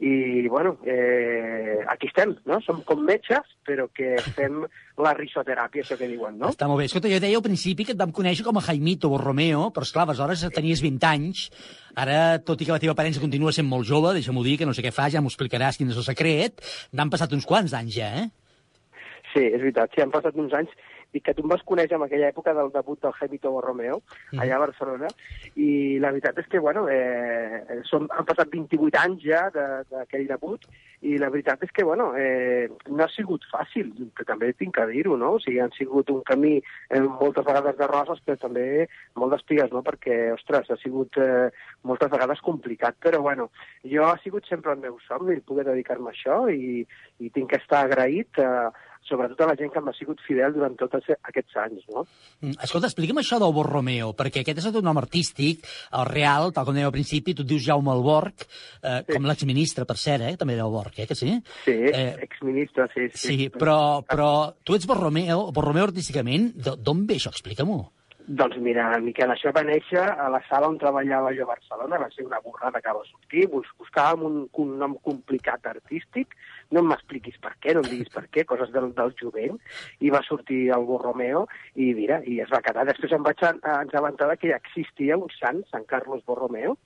[0.00, 2.60] I, bueno, eh, aquí estem, no?
[2.64, 4.62] Som com metges, però que fem
[5.02, 6.52] la risoteràpia, això que diuen, no?
[6.54, 6.88] Està molt bé.
[6.90, 10.06] Escolta, jo deia al principi que et vam conèixer com a Jaimito Borromeo, però esclar,
[10.06, 11.48] aleshores tenies 20 anys.
[11.98, 14.76] Ara, tot i que la teva aparença continua sent molt jove, deixa'm-ho dir, que no
[14.76, 17.98] sé què fas, ja m'ho explicaràs quin és el secret, n'han passat uns quants d'anys
[17.98, 18.30] ja, eh?
[19.32, 20.72] Sí, és veritat, sí, han passat uns anys
[21.12, 24.00] i que tu em vas conèixer en aquella època del debut del Jaimito Borromeo,
[24.40, 25.08] allà a Barcelona,
[25.56, 30.26] i la veritat és que, bueno, eh, som, han passat 28 anys ja de- d'aquell
[30.26, 30.64] debut,
[31.02, 34.86] i la veritat és que, bueno, eh, no ha sigut fàcil, que també tinc que
[34.86, 35.32] dir-ho, no?
[35.34, 39.72] O sigui, han sigut un camí eh, moltes vegades de roses, però també molt d'espigues,
[39.72, 39.82] no?
[39.82, 41.50] Perquè, ostres, ha sigut eh,
[41.82, 43.50] moltes vegades complicat, però, bueno,
[43.84, 46.86] jo ha sigut sempre el meu somni, poder dedicar-me a això, i,
[47.18, 48.70] i tinc que estar agraït eh,
[49.08, 52.04] sobretot a la gent que m'ha sigut fidel durant tots aquests anys, no?
[52.40, 55.64] Mm, Escolta, explica'm això del Borromeo, perquè aquest és el teu nom artístic,
[55.98, 58.46] el real, tal com dèiem al principi, tu et dius Jaume Alborg,
[58.82, 60.36] eh, com l'exministre, per cert, eh?
[60.36, 61.34] també era Alborg, eh, que sí?
[61.64, 63.26] Sí, Eh, exministre, sí, sí.
[63.36, 67.30] Sí, però, però tu ets Borromeo, Borromeo artísticament, d'on ve això?
[67.34, 67.80] Explica-m'ho.
[68.22, 72.06] Doncs mira, Miquel, això va néixer a la sala on treballava jo a Barcelona, va
[72.14, 76.36] ser una borrada que va sortir, Bus- buscàvem un, un nom complicat artístic,
[76.72, 79.58] no m'expliquis per què, no em diguis per què, coses del, del jovent,
[80.00, 81.44] i va sortir el Borromeo,
[81.76, 82.86] i mira, i es va quedar.
[82.88, 86.76] Després em vaig a- a ensabentar que ja existia un sant, Sant Carlos Borromeo,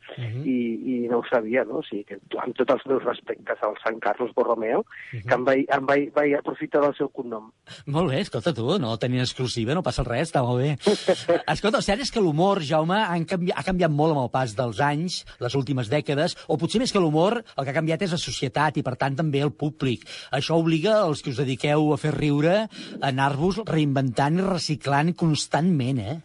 [0.45, 0.57] i,
[0.95, 1.79] i no ho sabia, no?
[1.81, 5.65] O sigui, que amb tots els meus respectes al Sant Carlos Borromeo, que em vaig,
[5.73, 7.51] em vaig, vaig aprofitar del seu cognom.
[7.87, 10.75] Molt bé, escolta tu, no tenia exclusiva, no passa res, està molt bé.
[11.55, 14.55] Escolta, el cert és que l'humor, Jaume, han canvi ha canviat molt amb el pas
[14.57, 18.15] dels anys, les últimes dècades, o potser més que l'humor, el que ha canviat és
[18.17, 19.76] la societat i, per tant, també el públic.
[19.81, 22.69] Això obliga els que us dediqueu a fer riure a
[23.11, 26.17] anar-vos reinventant i reciclant constantment, eh?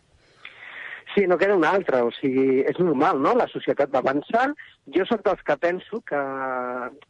[1.13, 3.33] Sí, no queda una altra, o sigui, és normal, no?
[3.35, 4.53] La societat va avançant.
[4.95, 6.21] Jo sóc dels que penso que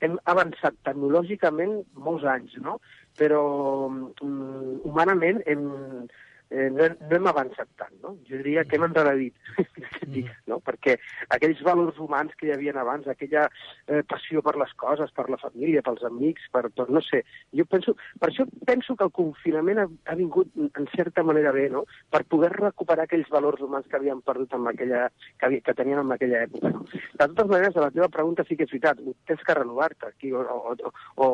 [0.02, 1.76] hem avançat tecnològicament
[2.08, 2.80] molts anys, no?
[3.20, 3.44] Però
[3.92, 5.68] mm, humanament hem,
[6.52, 8.14] eh, no, no hem avançat tant, no?
[8.28, 9.36] Jo diria que hem endarrerit,
[10.52, 10.60] no?
[10.66, 10.98] Perquè
[11.34, 13.48] aquells valors humans que hi havia abans, aquella
[13.88, 17.24] eh, passió per les coses, per la família, pels amics, per, per no sé,
[17.58, 21.70] jo penso, per això penso que el confinament ha, ha vingut en certa manera bé,
[21.74, 21.86] no?
[22.12, 26.04] Per poder recuperar aquells valors humans que havíem perdut en aquella, que, havia, que tenien
[26.04, 26.74] en aquella època.
[26.76, 26.84] No?
[26.92, 30.36] De totes maneres, a la teva pregunta sí que és veritat, tens que renovar-te aquí,
[30.36, 30.94] o, o, o,
[31.26, 31.32] o,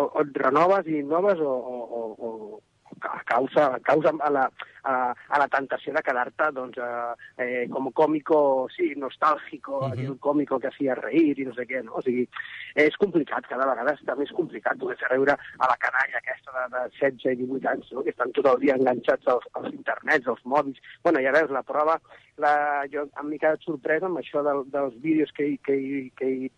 [0.00, 2.60] o, et renoves i innoves o, o, o
[3.02, 4.44] a causa, a causa a la,
[4.82, 4.94] a,
[5.28, 9.92] a la tentació de quedar-te doncs, eh, eh, com còmico, sí, nostàlgico, uh -huh.
[9.92, 11.94] aquell còmico que hacía reír i no sé què, no?
[11.94, 12.28] O sigui,
[12.74, 16.64] és complicat, cada vegada està més complicat poder fer riure a la canalla aquesta de,
[16.76, 18.02] de 16 i 18 anys, no?
[18.02, 20.78] que estan tot el dia enganxats als, als internets, als mòbils.
[21.02, 22.00] bueno, ja veus, la prova,
[22.36, 26.50] la, jo em m'he quedat sorpresa amb això del, dels vídeos que, que, que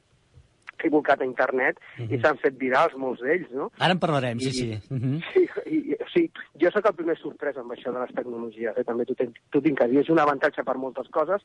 [0.91, 2.15] volcat a internet uh -huh.
[2.15, 3.71] i s'han fet virals molts d'ells, no?
[3.79, 4.81] Ara en parlarem, sí, I- sí.
[4.91, 5.23] Uh -huh.
[5.33, 8.85] Sí, i, o sigui, jo sóc el primer sorprès amb això de les tecnologies, eh?
[8.85, 11.41] també t'ho tinc, que dir, és un avantatge per moltes coses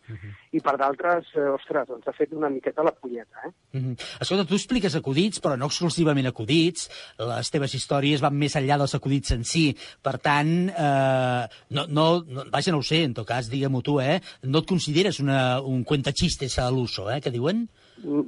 [0.51, 3.51] i per d'altres, eh, ostres, ens ha fet una miqueta la punyeta, eh?
[3.77, 3.95] Mm -hmm.
[4.21, 6.89] Escolta, tu expliques acudits, però no exclusivament acudits.
[7.17, 9.75] Les teves històries van més enllà dels acudits en si.
[10.01, 13.99] Per tant, eh, no, no, no, vaja, no ho sé, en tot cas, digue-m'ho tu,
[13.99, 14.19] eh?
[14.43, 17.21] No et consideres una, un cuentachistes a l'uso, eh?
[17.21, 17.69] Que diuen?
[18.03, 18.21] Mm,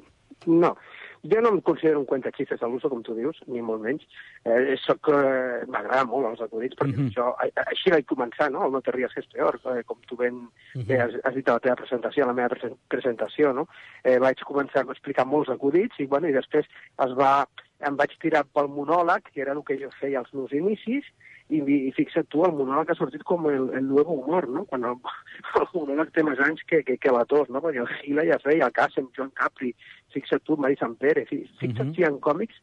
[0.45, 0.77] No,
[1.23, 4.03] jo no em considero un cuentachistes a l'uso, com tu dius, ni molt menys.
[4.45, 7.09] Eh, soc, eh, M'agrada molt els acudits, perquè Mhm.
[7.09, 8.65] això, a- a- així vaig començar, no?
[8.65, 10.85] El No te ries que és peor, eh, com tu ben, Mhm.
[10.87, 13.67] bé has, has dit a la teva presentació, a la meva presen- presentació, no?
[14.03, 17.47] Eh, vaig començar a explicar molts acudits i, bueno, i després es va,
[17.87, 21.05] em vaig tirar pel monòleg, que era el que jo feia als meus inicis,
[21.49, 24.65] i, i fixa't tu, el monòleg ha sortit com el, el nuevo humor, no?
[24.69, 24.99] Quan el,
[25.61, 27.61] el monòleg té més anys que, que, que la tos, no?
[27.63, 29.71] Perquè el Gila ja feia, el Cassem, Joan Capri,
[30.13, 31.95] fixa't tu, Mari Sant Pere, fi- fixa't Mhm.
[31.95, 32.59] si hi ha còmics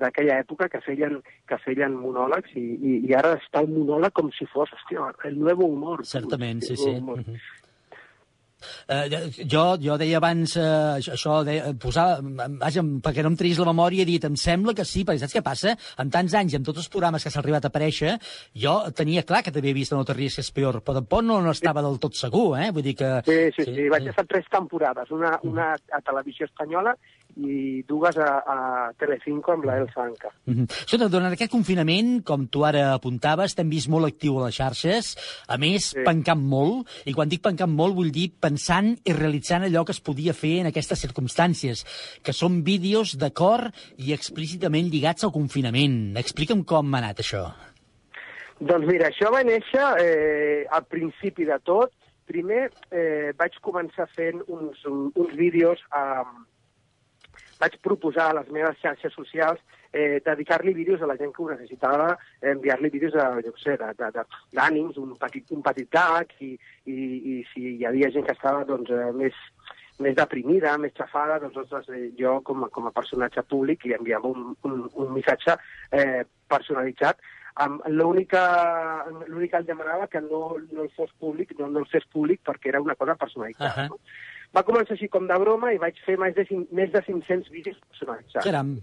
[0.00, 4.28] d'aquella època que feien, que feien monòlegs i, i, i ara està el monòleg com
[4.36, 6.04] si fos, hòstia, el nuevo humor.
[6.04, 6.90] Certament, sí, El sí.
[6.90, 7.24] nuevo humor.
[7.24, 7.40] Mhm.
[8.88, 10.62] Eh, jo, jo deia abans, eh,
[11.00, 14.84] això- de, posar, vaja, perquè no em treguis la memòria, he dit, em sembla que
[14.84, 15.76] sí, perquè saps què passa?
[15.98, 18.16] En tants anys, amb tots els programes que s'ha arribat a aparèixer,
[18.54, 21.40] jo tenia clar que t'havia vist No te ries que és peor, però tampoc no,
[21.40, 22.70] no estava del tot segur, eh?
[22.70, 23.22] Vull dir que...
[23.24, 23.88] Sí, sí, sí, sí.
[23.88, 26.96] vaig estar tres temporades, una, una a Televisió Espanyola
[27.36, 28.56] i dues a, a
[28.98, 30.30] Telecinco amb la Elsa Anca.
[30.46, 30.68] Mhm.
[30.86, 35.12] Escolta, durant aquest confinament, com tu ara apuntaves, t'hem vist molt actiu a les xarxes,
[35.48, 36.04] a més, sí.
[36.06, 40.00] pencant molt, i quan dic pencant molt vull dir pensant i realitzant allò que es
[40.00, 41.84] podia fer en aquestes circumstàncies,
[42.22, 43.68] que són vídeos de cor
[43.98, 46.16] i explícitament lligats al confinament.
[46.16, 47.46] Explica'm com ha anat això.
[48.56, 51.92] Doncs mira, això va néixer eh, al principi de tot
[52.26, 56.24] primer eh, vaig començar fent uns, un, uns vídeos eh,
[57.60, 59.60] vaig proposar a les meves xarxes socials
[59.92, 62.16] eh, dedicar-li vídeos a la gent que ho necessitava,
[62.54, 66.52] enviar-li vídeos de, jo sé, d'ànims, un petit, un petit gag, i,
[66.84, 69.38] i, i si hi havia gent que estava doncs, eh, més,
[70.04, 73.96] més deprimida, més xafada, doncs ostres, eh, jo com a, com a personatge públic li
[73.96, 75.56] enviava un, un, un missatge
[75.96, 77.24] eh, personalitzat
[77.64, 78.40] amb l'única
[79.30, 82.42] l'únic que em demanava que no, no el fos públic, no, no el fes públic
[82.44, 83.86] perquè era una cosa personalitzada.
[83.86, 83.88] Ahà.
[83.88, 83.96] No?
[84.54, 87.78] Va començar així com de broma i vaig fer més de, més de 500 vídeos
[87.88, 88.44] personalitzats.
[88.44, 88.76] Caram.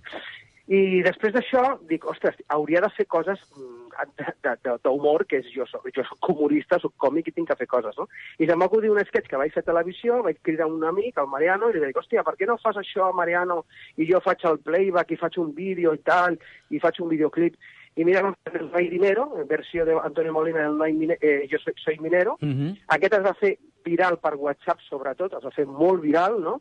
[0.71, 5.41] I després d'això dic, ostres, hauria de fer coses mm, de- de- de- d'humor, que
[5.41, 8.07] és jo soc, jo soc humorista, soc còmic i tinc que fer coses, no?
[8.39, 11.17] I se'm va acudir un sketch que vaig fer a televisió, vaig cridar un amic,
[11.19, 13.65] el Mariano, i li dic, hòstia, per què no fas això, Mariano,
[13.97, 16.39] i jo faig el playback i faig un vídeo i tal,
[16.71, 17.59] i faig un videoclip.
[17.99, 21.99] I mira, el Noi Dinero, en versió d'Antonio Molina del Noi eh, Jo soy, soy
[21.99, 22.77] minero, Mhm.
[22.87, 26.59] aquest es va fer viral per WhatsApp, sobretot, es va fer molt viral, no?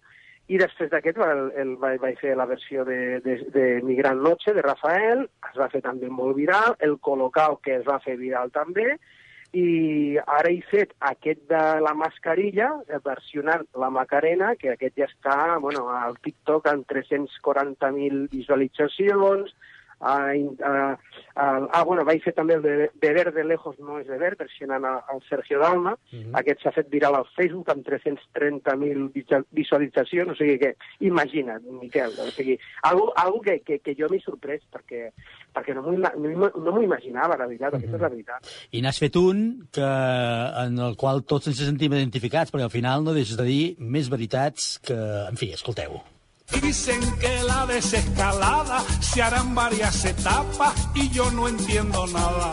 [0.51, 4.23] I després d'aquest el, el, vaig, vaig fer la versió de, de, de Mi Gran
[4.23, 8.19] Noche, de Rafael, es va fer també molt viral, el Colocao, que es va fer
[8.21, 8.97] viral també,
[9.53, 12.71] i ara he fet aquest de la mascarilla,
[13.05, 19.53] versionant la Macarena, que aquest ja està bueno, al TikTok amb 340.000 visualitzacions,
[20.05, 20.97] Ah, in- ah,
[21.37, 25.21] ah, bueno, vaig fer també el de Beber de lejos no és beber, versionant el,
[25.29, 25.93] Sergio Dalma.
[26.11, 26.35] Mhm.
[26.41, 30.73] Aquest s'ha fet viral al Facebook amb 330.000 visa- visualitzacions, o sigui que,
[31.07, 35.13] imagina't, Miquel, o sigui, algo, algo que, que, que jo m'he sorprès perquè,
[35.55, 38.51] perquè no m'ho no imaginava, la veritat, aquesta és la veritat.
[38.73, 39.87] I n'has fet un que,
[40.67, 44.11] en el qual tots ens sentim identificats, perquè al final no deixes de dir més
[44.11, 44.99] veritats que...
[45.31, 46.01] En fi, escolteu.
[46.61, 52.53] Dicen que la desescalada se hará en varias etapas y yo no entiendo nada.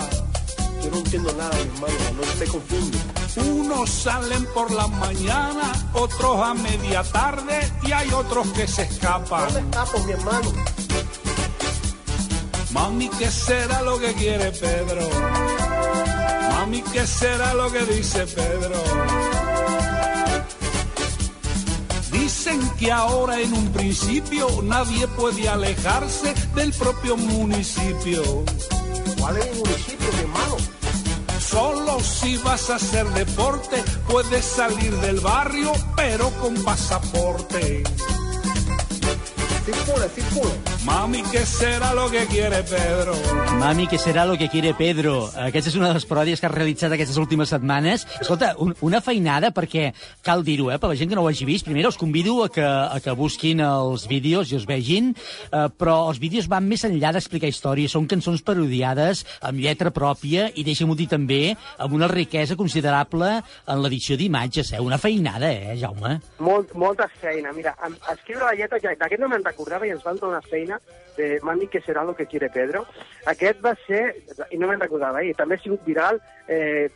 [0.83, 2.97] Yo no entiendo nada, mi hermano, no se confunde.
[3.35, 9.53] Unos salen por la mañana, otros a media tarde y hay otros que se escapan.
[9.53, 10.51] ¿Dónde escapo, mi hermano?
[12.71, 15.09] Mami, ¿qué será lo que quiere Pedro?
[16.51, 19.38] Mami, ¿qué será lo que dice Pedro?
[22.11, 28.23] Dicen que ahora en un principio nadie puede alejarse del propio municipio.
[29.19, 30.57] ¿Cuál es el municipio, mi hermano?
[31.39, 37.83] Solo si vas a hacer deporte puedes salir del barrio, pero con pasaporte.
[39.65, 40.68] Circula, circula.
[40.85, 43.13] Mami, ¿qué será lo que quiere Pedro?
[43.59, 45.27] Mami, que serà lo que quiere Pedro.
[45.35, 48.05] Aquesta és una de les paròdies que has realitzat aquestes últimes setmanes.
[48.21, 49.89] Escolta, un, una feinada, perquè
[50.23, 51.67] cal dir-ho, eh, per la gent que no ho hagi vist.
[51.67, 55.11] Primer, els convido a que, a que busquin els vídeos i els vegin,
[55.51, 57.91] eh, però els vídeos van més enllà d'explicar històries.
[57.91, 63.33] Són cançons parodiades, amb lletra pròpia, i deixa'm-ho dir també, amb una riquesa considerable
[63.67, 64.71] en l'edició d'imatges.
[64.71, 64.79] Eh?
[64.79, 66.21] Una feinada, eh, Jaume?
[66.39, 67.51] Molt, molta feina.
[67.51, 67.75] Mira,
[68.15, 70.68] escriure la lletra, ja, d'aquest no me'n recordava i ens van donar feina
[71.19, 72.85] de Mami, que serà lo que quiere Pedro.
[73.27, 74.01] Aquest va ser,
[74.51, 76.87] i no me'n recordava, i també ha sigut viral, eh,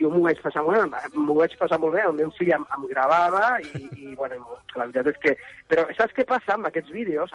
[0.00, 2.64] jo m'ho vaig passar molt bé, m'ho vaig passar molt bé, el meu fill em,
[2.76, 5.34] em gravava i, i bueno, la veritat és que...
[5.70, 7.30] Però saps què passa amb aquests vídeos?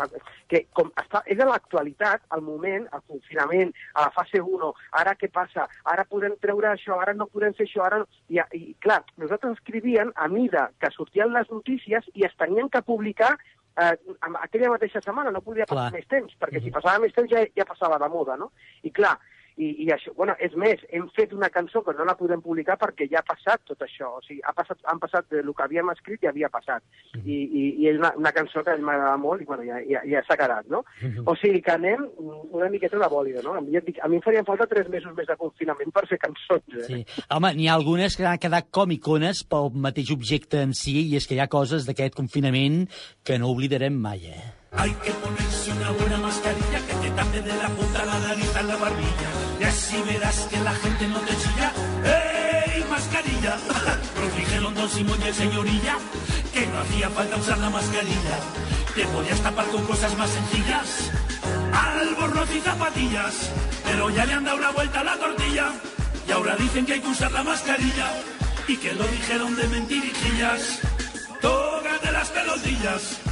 [0.51, 4.71] Que com està, és de l'actualitat, al moment, al confinament, a la fase 1,
[5.01, 5.69] ara què passa?
[5.93, 8.01] Ara podem treure això, ara no podem fer això, ara...
[8.33, 12.83] I, i clar, nosaltres escrivíem a mida que sortien les notícies i es tenien que
[12.83, 13.35] publicar
[13.77, 13.93] eh,
[14.41, 15.99] aquella mateixa setmana, no podia passar Clar.
[15.99, 18.51] més temps, perquè si passava més temps ja, ja passava de moda, no?
[18.83, 19.15] I clar,
[19.57, 22.75] i, i això, bueno, és més, hem fet una cançó que no la podem publicar
[22.81, 25.91] perquè ja ha passat tot això, o sigui, ha passat, han passat el que havíem
[25.93, 26.83] escrit i havia passat,
[27.21, 30.23] I, i, i és una, una cançó que m'agrada molt i bueno, ja, ja, ja
[30.27, 30.83] s'ha quedat, no?
[31.25, 33.55] O sigui que anem una miqueta de bòlida, no?
[33.55, 36.19] A mi, dic, a mi em farien falta tres mesos més de confinament per fer
[36.19, 36.89] cançons, eh?
[36.89, 37.23] Sí.
[37.31, 41.15] Home, n'hi ha algunes que han quedat com icones pel mateix objecte en si, i
[41.19, 42.85] és que hi ha coses d'aquest confinament
[43.23, 44.64] que no oblidarem mai, eh?
[44.77, 48.55] Hay que ponerse una buena mascarilla que te tape de la punta a la nariz
[48.55, 49.29] a la barbilla.
[49.59, 51.71] Y así verás que la gente no te chilla.
[52.03, 53.57] ¡Ey, mascarilla!
[54.19, 55.97] Nos dijeron Don Simón y el señorilla
[56.53, 58.37] que no hacía falta usar la mascarilla.
[58.95, 61.11] Te podías tapar con cosas más sencillas.
[61.73, 63.51] Albornoz y zapatillas.
[63.83, 65.71] Pero ya le han dado la vuelta a la tortilla.
[66.27, 68.11] Y ahora dicen que hay que usar la mascarilla.
[68.67, 70.79] Y que lo dijeron de mentirijillas.
[71.41, 73.24] Tócate las pelotillas.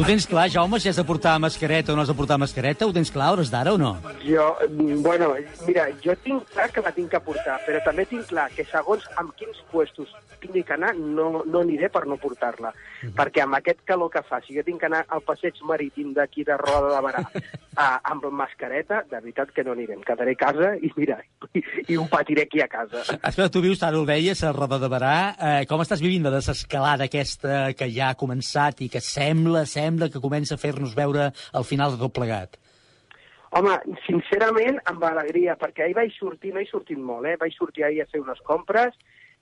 [0.00, 2.86] Tu tens clar, Jaume, si has de portar mascareta o no has de portar mascareta?
[2.88, 3.90] Ho tens clar hores d'ara o no?
[4.24, 5.34] Jo, mm, bueno,
[5.66, 9.04] mira, jo tinc clar que la tinc que portar, però també tinc clar que segons
[9.20, 10.08] amb quins puestos
[10.40, 12.72] tingui que anar, no, no aniré per no portar-la.
[13.16, 16.44] Perquè amb aquest calor que fa, si jo tinc que anar al passeig marítim d'aquí
[16.48, 17.24] de Roda de Barà
[17.84, 19.98] a, amb mascareta, de veritat que no aniré.
[19.98, 21.20] Em quedaré a casa i mira,
[21.52, 23.04] i, i ho patiré aquí a casa.
[23.18, 25.14] Escolta, tu vius, ara ho deies, a Roda de Barà.
[25.36, 30.10] Eh, com estàs vivint de desescalada aquesta que ja ha començat i que sembla, sembla
[30.10, 32.60] que comença a fer-nos veure el final de tot plegat?
[33.58, 33.72] Home,
[34.04, 37.34] sincerament, amb alegria, perquè ahir vaig sortir, no he sortit molt, eh?
[37.40, 38.94] Vaig sortir ahir a fer unes compres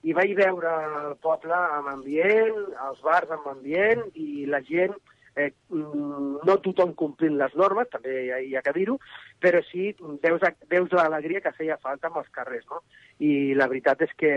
[0.07, 0.73] i vaig veure
[1.03, 4.95] el poble amb ambient, els bars amb ambient i la gent,
[5.35, 8.15] eh, mm, no tothom complint les normes, també
[8.47, 8.97] hi ha, que dir-ho,
[9.43, 9.91] però sí
[10.23, 12.83] veus, veus l'alegria que feia falta amb els carrers, no?
[13.19, 14.33] I la veritat és que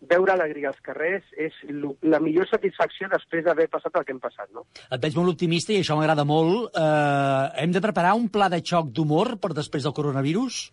[0.00, 1.54] veure alegria als carrers és
[2.06, 4.64] la millor satisfacció després d'haver passat el que hem passat, no?
[4.92, 6.70] Et veig molt optimista i això m'agrada molt.
[6.76, 10.68] Eh, hem de preparar un pla de xoc d'humor per després del coronavirus?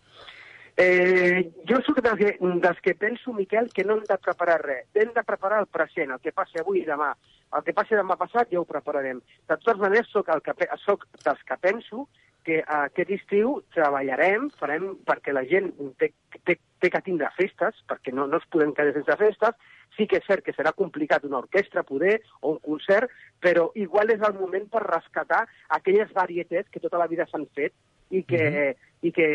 [0.76, 4.84] Eh, jo sóc dels que, dels que penso, Miquel, que no hem de preparar res.
[4.94, 7.14] Hem de preparar el present, el que passi avui i demà.
[7.56, 9.22] El que passi demà passat ja ho prepararem.
[9.48, 12.04] De totes maneres, sóc, el que, sóc dels que penso
[12.46, 16.12] que aquest estiu treballarem, farem perquè la gent té,
[16.44, 19.56] té, té que tindre festes, perquè no, no es podem quedar sense festes.
[19.96, 23.10] Sí que és cert que serà complicat una orquestra, poder, o un concert,
[23.40, 25.46] però igual és el moment per rescatar
[25.80, 27.72] aquelles varietats que tota la vida s'han fet
[28.14, 29.26] i que, i que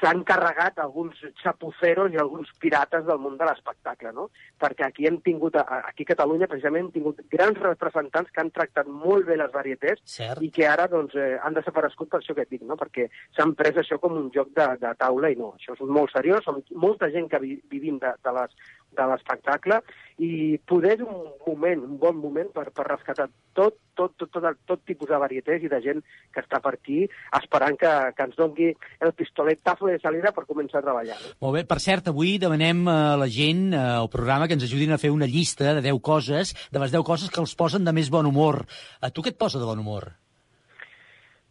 [0.00, 4.28] s'han carregat alguns xapuceros i alguns pirates del món de l'espectacle, no?
[4.60, 8.90] Perquè aquí hem tingut, aquí a Catalunya, precisament, hem tingut grans representants que han tractat
[8.90, 10.42] molt bé les varietats Cert.
[10.42, 12.76] i que ara doncs, eh, han desaparegut per això que et dic, no?
[12.80, 16.12] Perquè s'han pres això com un joc de, de taula i no, això és molt
[16.12, 18.56] seriós, som molta gent que vi, vivim de, de les
[18.96, 19.78] de l'espectacle
[20.22, 23.26] i poder és un moment, un bon moment per, per rescatar
[23.56, 26.02] tot, tot, tot, tot, tot tipus de varietats i de gent
[26.34, 27.00] que està per aquí
[27.38, 31.18] esperant que, que ens dongui el pistoletazo de salida per començar a treballar.
[31.42, 31.64] Molt bé.
[31.68, 35.12] Per cert, avui demanem a la gent, eh, al programa, que ens ajudin a fer
[35.14, 38.28] una llista de 10 coses, de les 10 coses que els posen de més bon
[38.28, 38.62] humor.
[39.00, 40.12] A tu què et posa de bon humor?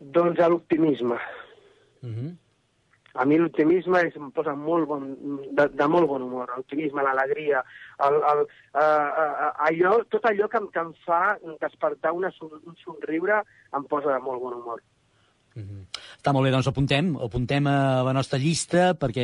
[0.01, 1.17] Doncs a l'optimisme.
[2.01, 2.31] Uh -huh.
[3.13, 5.09] A mi l'optimisme em posa molt bon,
[5.57, 7.63] de, de molt bon humor, l'optimisme, l'alegria,
[8.07, 11.21] el, el, uh, uh, allò, tot allò que, que em fa
[11.63, 13.41] despertar una, un somriure
[13.75, 14.85] em posa de molt bon humor.
[16.21, 19.23] Està molt bé, doncs apuntem, apuntem a la nostra llista perquè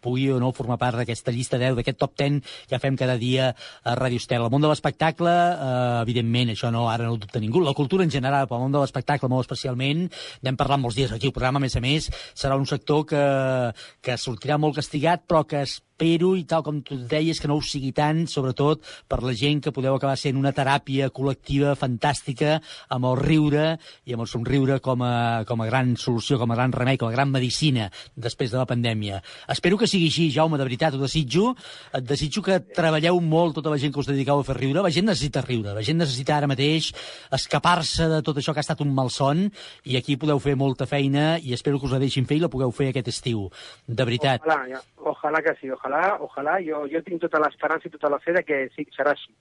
[0.00, 2.38] pugui o no formar part d'aquesta llista 10, d'aquest top 10
[2.70, 4.40] que fem cada dia a Ràdio Estel.
[4.40, 8.08] El món de l'espectacle, eh, evidentment, això no, ara no ho dubta ningú, la cultura
[8.08, 10.06] en general, però el món de l'espectacle molt especialment,
[10.40, 13.24] n'hem parlat molts dies aquí al programa, a més a més, serà un sector que,
[14.00, 15.66] que sortirà molt castigat, però que
[16.02, 19.60] espero, i tal com tu deies, que no ho sigui tant, sobretot per la gent
[19.62, 22.56] que podeu acabar sent una teràpia col·lectiva fantàstica
[22.90, 26.56] amb el riure i amb el somriure com a, com a gran solució, com a
[26.58, 29.20] gran remei, com a gran medicina després de la pandèmia.
[29.52, 31.52] Espero que sigui així, Jaume, de veritat, ho desitjo.
[31.94, 34.82] Et desitjo que treballeu molt tota la gent que us dediqueu a fer riure.
[34.82, 36.90] La gent necessita riure, la gent necessita ara mateix
[37.30, 39.46] escapar-se de tot això que ha estat un malson
[39.86, 42.50] i aquí podeu fer molta feina i espero que us la deixin fer i la
[42.50, 43.46] pugueu fer aquest estiu.
[43.86, 44.42] De veritat.
[44.42, 44.82] Ojalà, ja,
[45.12, 45.91] ojalà que sí, ojalà,
[46.24, 46.58] ojalà.
[46.64, 49.32] Jo, jo tinc tota l'esperança i tota la fe de que sí, serà així.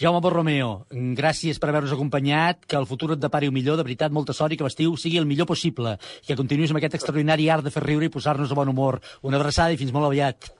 [0.00, 0.86] Jaume Borromeo,
[1.16, 4.52] gràcies per haver-nos acompanyat, que el futur et depari un millor, de veritat, molta sort
[4.52, 7.72] i que l'estiu sigui el millor possible, i que continuïs amb aquest extraordinari art de
[7.74, 9.00] fer riure i posar-nos de bon humor.
[9.22, 10.50] Una abraçada i fins molt aviat.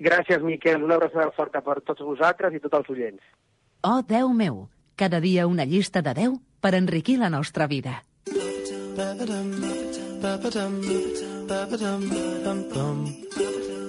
[0.00, 0.82] Gràcies, Miquel.
[0.82, 3.22] Una abraçada forta per tots vosaltres i tots els oients.
[3.84, 8.02] Oh, Déu meu, cada dia una llista de 10 per enriquir la nostra vida.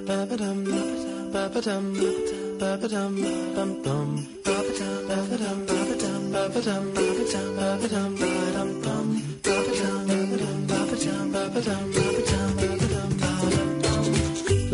[0.07, 0.57] ba ba dum
[1.33, 1.59] ba ba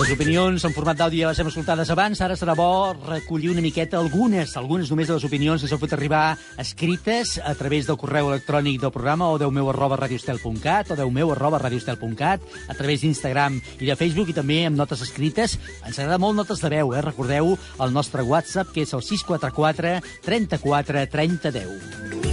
[0.01, 3.61] Les opinions en format d'àudio ja les hem escoltades abans, ara serà bo recollir una
[3.61, 6.23] miqueta algunes, algunes només de les opinions que s'han fet arribar
[6.63, 11.61] escrites a través del correu electrònic del programa o deumeu arroba radiostel.cat o deumeu arroba
[11.61, 15.59] radiostel.cat a través d'Instagram i de Facebook i també amb notes escrites.
[15.85, 17.05] Ens agrada molt notes de veu, eh?
[17.05, 22.30] Recordeu el nostre WhatsApp que és el 644 34 30 10.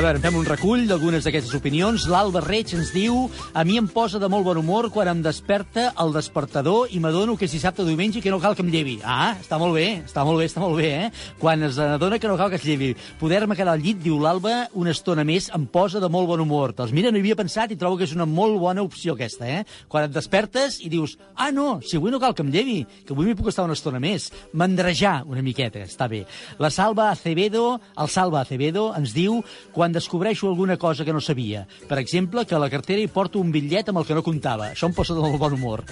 [0.00, 2.06] Veure, fem un recull d'algunes d'aquestes opinions.
[2.08, 5.90] L'Alba Reig ens diu a mi em posa de molt bon humor quan em desperta
[6.00, 8.94] el despertador i m'adono que és dissabte o diumenge que no cal que em llevi.
[9.04, 11.10] Ah, està molt bé, està molt bé, està molt bé, eh?
[11.36, 12.94] Quan es adona que no cal que es llevi.
[13.20, 16.72] Poder-me quedar al llit, diu l'Alba, una estona més em posa de molt bon humor.
[16.78, 19.50] Doncs mira, no hi havia pensat i trobo que és una molt bona opció aquesta,
[19.52, 19.66] eh?
[19.92, 23.12] Quan et despertes i dius, ah, no, si avui no cal que em llevi, que
[23.12, 24.30] avui m'hi puc estar una estona més.
[24.56, 26.24] Mandrejar una miqueta, està bé.
[26.56, 29.42] La Salva Acevedo, el Salva Acevedo, ens diu
[29.76, 31.66] quan descobreixo alguna cosa que no sabia.
[31.88, 34.70] Per exemple, que a la cartera hi porto un bitllet amb el que no comptava.
[34.72, 35.84] Això em posa de molt bon humor.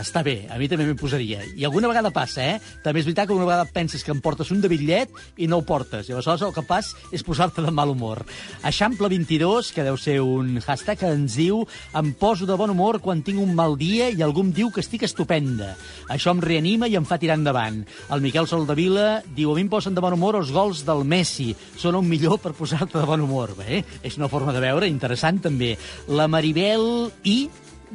[0.00, 1.42] Està bé, a mi també m'hi posaria.
[1.56, 2.60] I alguna vegada passa, eh?
[2.84, 5.60] També és veritat que una vegada penses que em portes un de bitllet i no
[5.60, 6.08] ho portes.
[6.08, 8.24] I aleshores el que fas és posar-te de mal humor.
[8.66, 11.62] Eixample22, que deu ser un hashtag, que ens diu
[11.96, 14.82] em poso de bon humor quan tinc un mal dia i algú em diu que
[14.84, 15.74] estic estupenda.
[16.12, 17.82] Això em reanima i em fa tirar endavant.
[18.10, 21.52] El Miquel Soldavila diu a mi em posen de bon humor els gols del Messi.
[21.76, 23.35] Són un millor per posar-te de bon humor.
[23.58, 25.74] Bé, és una forma de veure interessant també.
[26.08, 27.38] La Maribel I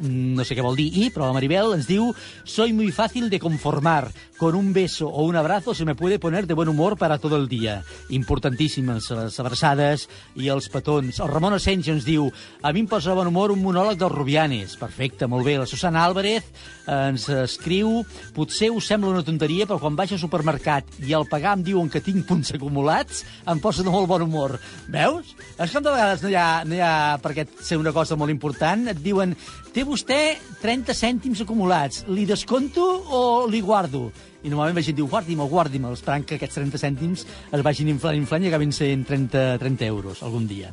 [0.02, 2.12] no sé què vol dir i, però la Maribel ens diu
[2.44, 4.10] Soy muy fácil de conformar.
[4.42, 7.36] Con un beso o un abrazo se me puede poner de buen humor para todo
[7.36, 7.84] el día.
[8.10, 11.20] Importantíssimes les abraçades i els petons.
[11.22, 12.26] El Ramon Asensio ens diu
[12.58, 14.74] a mi em posa de bon humor un monòleg dels Rubianes.
[14.80, 15.54] Perfecte, molt bé.
[15.60, 18.00] La Susana Álvarez eh, ens escriu
[18.34, 21.86] potser us sembla una tonteria, però quan vaig al supermercat i al pagar em diuen
[21.86, 24.56] que tinc punts acumulats, em posa de molt bon humor.
[24.90, 25.36] Veus?
[25.54, 28.18] És que de vegades no hi ha, no hi ha per què ser una cosa
[28.18, 28.90] molt important.
[28.90, 29.38] Et diuen
[29.70, 30.20] té vostè
[30.66, 34.08] 30 cèntims acumulats, li desconto o li guardo?
[34.42, 37.90] I normalment la gent diu guardi'm o guardi'm, esperant que aquests 30 cèntims es vagin
[37.92, 40.72] inflant, inflant i acabin sent 30, 30 euros algun dia.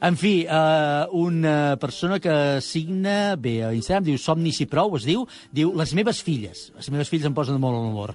[0.00, 5.04] En fi, eh, una persona que signa, bé, a Instagram, diu Somni si prou, es
[5.04, 6.70] diu, diu les meves filles.
[6.76, 8.14] Les meves filles em posen molt bon humor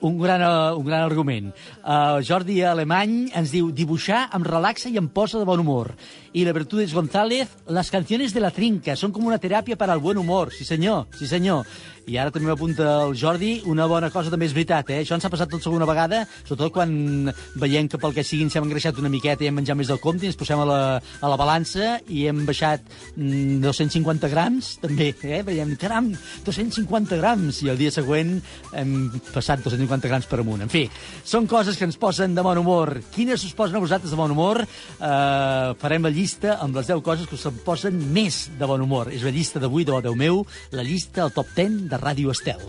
[0.00, 1.52] un gran, eh, un gran argument.
[1.80, 5.94] Uh, Jordi Alemany ens diu dibuixar em relaxa i em posa de bon humor.
[6.32, 10.00] I la Bertudes González, les canciones de la trinca són com una teràpia per al
[10.00, 10.52] bon humor.
[10.54, 11.66] Sí senyor, sí senyor.
[12.10, 15.00] I ara també m'apunta el Jordi, una bona cosa també és veritat, eh?
[15.02, 17.30] Això ens ha passat tots alguna vegada, sobretot quan
[17.60, 20.00] veiem que pel que sigui ens hem engreixat una miqueta i hem menjat més del
[20.02, 22.82] compte ens posem a la, a la balança i hem baixat
[23.16, 25.42] mm, 250 grams, també, eh?
[25.46, 26.10] Veiem, caram,
[26.46, 28.38] 250 grams, i el dia següent
[28.74, 28.96] hem
[29.30, 30.62] passat 250 grams per amunt.
[30.62, 30.84] En fi,
[31.26, 33.00] són coses que ens posen de bon humor.
[33.14, 34.62] Quines us posen a vosaltres de bon humor?
[34.62, 39.10] Uh, farem la llista amb les 10 coses que us posen més de bon humor.
[39.10, 42.62] És la llista d'avui de Déu meu, la llista, el top 10 de Ràdio Estel.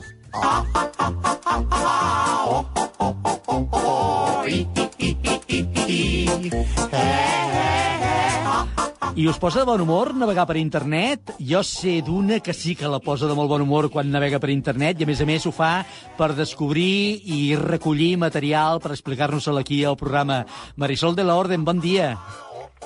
[9.13, 11.33] I us posa de bon humor navegar per internet?
[11.43, 14.53] Jo sé d'una que sí que la posa de molt bon humor quan navega per
[14.53, 15.83] internet i, a més a més, ho fa
[16.15, 20.45] per descobrir i recollir material per explicar-nos-el aquí al programa.
[20.79, 22.13] Marisol de la Orden, bon dia.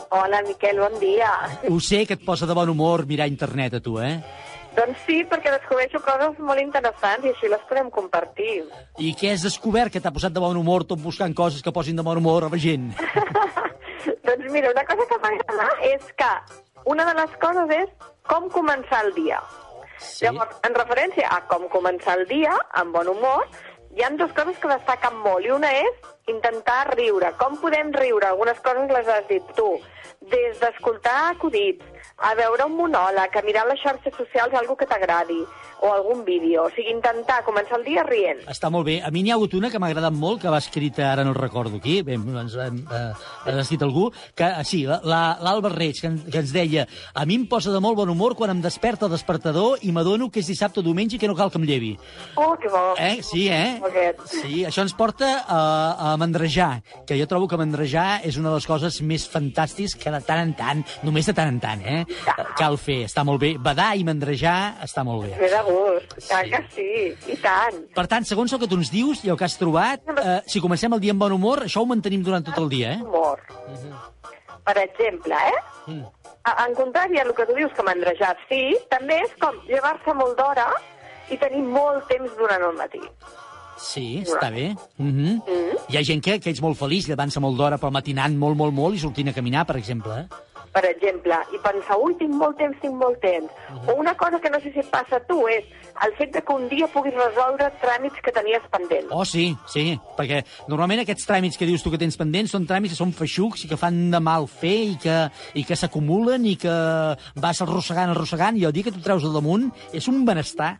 [0.09, 1.29] Hola, Miquel, bon dia.
[1.69, 4.17] Ho sé que et posa de bon humor mirar internet a tu, eh?
[4.75, 8.63] Doncs sí, perquè descobreixo coses molt interessants i així les podem compartir.
[8.97, 12.01] I què has descobert que t'ha posat de bon humor tot buscant coses que posin
[12.01, 12.89] de bon humor a la gent?
[14.23, 16.31] doncs mira, una cosa que m'agrada és que
[16.85, 19.39] una de les coses és com començar el dia.
[19.97, 20.25] Sí.
[20.25, 23.45] Llavors, en referència a com començar el dia, amb bon humor,
[23.95, 27.31] hi han dues coses que destaquen molt, i una és intentar riure.
[27.39, 28.27] Com podem riure?
[28.27, 29.69] Algunes coses les has dit tu.
[30.31, 31.85] Des d'escoltar acudits,
[32.17, 35.41] a veure un monòleg, a mirar les xarxes socials algo que t'agradi,
[35.81, 36.65] o algun vídeo.
[36.65, 38.43] O sigui, intentar començar el dia rient.
[38.51, 38.99] Està molt bé.
[39.03, 41.33] A mi n'hi ha hagut una que m'ha agradat molt, que va escrita, ara no
[41.35, 46.11] el recordo qui, bé, ens ha eh, dit algú, que eh, sí, l'Alba Reig, que,
[46.31, 49.13] que ens deia a mi em posa de molt bon humor quan em desperta el
[49.13, 51.93] despertador i m'adono que és dissabte o diumenge i que no cal que em llevi.
[52.35, 52.83] Oh, que bo.
[52.99, 53.19] Eh?
[53.25, 53.79] Sí, eh?
[53.83, 54.23] Aquest.
[54.31, 55.59] Sí, això ens porta a,
[56.11, 60.13] a mandrejar, que jo trobo que mandrejar és una de les coses més fantàstiques que
[60.13, 62.03] de tant en tant, només de tant en tant, eh?
[62.57, 63.55] Cal fer, està molt bé.
[63.61, 65.33] Badar i mandrejar està molt bé.
[65.39, 65.74] Ve de gust,
[66.27, 67.81] clar que sí, i tant.
[67.95, 70.61] Per tant, segons el que tu ens dius i el que has trobat, eh, si
[70.63, 73.01] comencem el dia amb bon humor, això ho mantenim durant tot el dia, eh?
[73.01, 73.39] Humor.
[74.65, 75.59] Per exemple, eh?
[75.87, 76.03] Mm.
[76.45, 80.13] A- En contrari a el que tu dius que mandrejar sí, també és com llevar-se
[80.13, 80.67] molt d'hora
[81.29, 83.01] i tenir molt temps durant el matí.
[83.77, 84.75] Sí, està bé.
[84.97, 85.77] Mm -hmm.
[85.89, 88.73] Hi ha gent que, que és molt feliç llevant-se molt d'hora, però matinant molt, molt,
[88.73, 90.13] molt i sortint a caminar, per exemple.
[90.13, 90.25] Eh?
[90.75, 93.51] Per exemple, i pensar, ui, tinc molt temps, tinc molt temps.
[93.87, 95.63] O una cosa que no sé si et passa a tu és
[96.03, 99.07] el fet de que un dia puguis resoldre tràmits que tenies pendents.
[99.15, 99.85] Oh, sí, sí,
[100.17, 103.63] perquè normalment aquests tràmits que dius tu que tens pendents són tràmits que són feixucs
[103.63, 105.15] i que fan de mal fer i que,
[105.55, 106.75] i que s'acumulen i que
[107.39, 110.75] vas arrossegant, arrossegant, i el dia que tu treus al damunt és un benestar.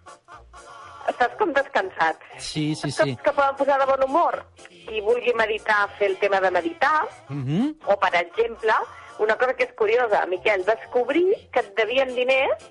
[1.05, 2.17] estàs com descansat.
[2.41, 3.15] Sí, sí, sí.
[3.23, 4.39] Que poden posar de bon humor.
[4.87, 7.75] Qui vulgui meditar, fer el tema de meditar, Mhm.
[7.85, 8.73] o, per exemple,
[9.20, 12.68] una cosa que és curiosa, Miquel, descobrir que et devien diners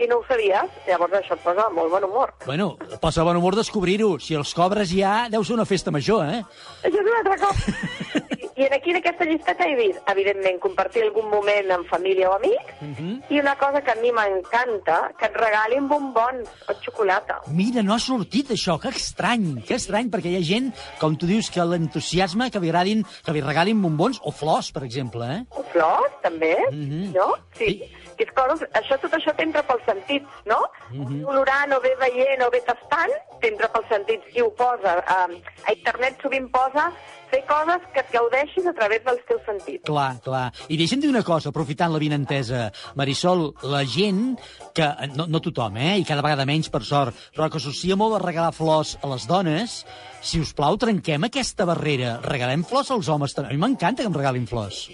[0.00, 2.32] i no ho sabies, llavors això et posa molt bon humor.
[2.46, 2.72] Bueno,
[3.02, 4.16] posa bon humor descobrir-ho.
[4.18, 6.42] Si els cobres ja, deu ser una festa major, eh?
[6.82, 8.32] Això és un altre cop.
[8.56, 12.34] I en aquí, en aquesta llisteta, he vist, evidentment, compartir algun moment amb família o
[12.36, 13.24] amics, Mhm.
[13.30, 17.40] i una cosa que a mi m'encanta, que et regalin bombons o xocolata.
[17.48, 21.26] Mira, no ha sortit això, que estrany, que estrany, perquè hi ha gent, com tu
[21.26, 25.44] dius, que l'entusiasme que li agradin, que li regalin bombons o flors, per exemple, eh?
[25.50, 27.12] O flors, també, Mhm.
[27.12, 27.34] no?
[27.58, 27.82] Sí.
[28.18, 30.60] Que és coses, això, tot això t'entra pels sentits, no?
[30.90, 31.24] Mhm.
[31.26, 33.12] Olorant o bé veient o bé tastant,
[33.42, 34.98] t'entra pels sentits i ho posa.
[35.06, 35.26] A,
[35.66, 36.90] a internet sovint posa
[37.30, 39.82] fer coses que et gaudeixis a través dels teus sentits.
[39.88, 40.46] Clar, clar.
[40.68, 42.68] I deixa'm dir una cosa, aprofitant la vinentesa.
[42.94, 44.36] Marisol, la gent,
[44.76, 48.18] que no, no tothom, eh, i cada vegada menys, per sort, però que associa molt
[48.18, 49.80] a regalar flors a les dones,
[50.24, 52.18] si us plau, trenquem aquesta barrera.
[52.24, 53.50] Regalem flors als homes també.
[53.50, 54.86] A mi m'encanta que em regalin flors.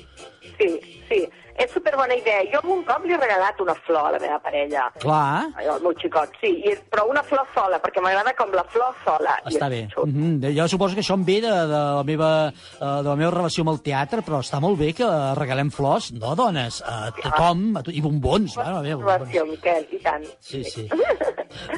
[0.57, 0.73] Sí,
[1.09, 1.21] sí.
[1.61, 2.41] És superbona idea.
[2.53, 4.87] Jo algun cop li he regalat una flor a la meva parella.
[5.03, 8.95] Clar, Al meu xicot, sí, i, però una flor sola, perquè m'agrada com la flor
[9.05, 9.37] sola.
[9.51, 9.83] Està bé.
[10.05, 10.57] Mm -hmm.
[10.57, 13.63] Jo suposo que això em ve de, de, la meva, eh, de la meva relació
[13.63, 15.07] amb el teatre, però està molt bé que
[15.37, 18.57] regalem flors, no dones, a tothom, a to i bombons.
[18.57, 18.89] Bombons.
[18.89, 20.25] Situació, Miquel, i tant.
[20.41, 20.89] Sí, sí.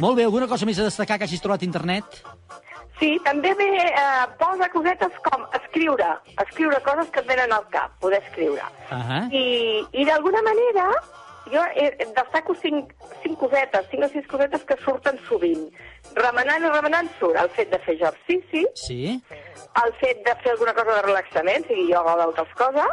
[0.01, 2.05] Molt bé, alguna cosa més a destacar que hagis trobat a internet?
[3.03, 6.07] Sí, també ve, eh, posa cosetes com escriure,
[6.45, 8.63] escriure coses que et venen al cap, poder escriure.
[8.93, 9.23] Uh -huh.
[9.35, 10.87] I, i d'alguna manera,
[11.51, 12.93] jo eh, destaco cinc,
[13.25, 15.67] cinc cosetes, cinc o sis cosetes que surten sovint.
[16.15, 19.21] Remenant i remenant surt el fet de fer exercici, Sí?
[19.85, 22.93] el fet de fer alguna cosa de relaxament, sigui ioga o d'altres coses,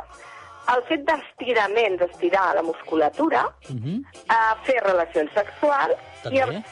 [0.75, 4.03] el fet d'estiraments, estirar la musculatura, Uh -huh.
[4.27, 5.93] a fer relacions sexuals
[6.31, 6.63] i També.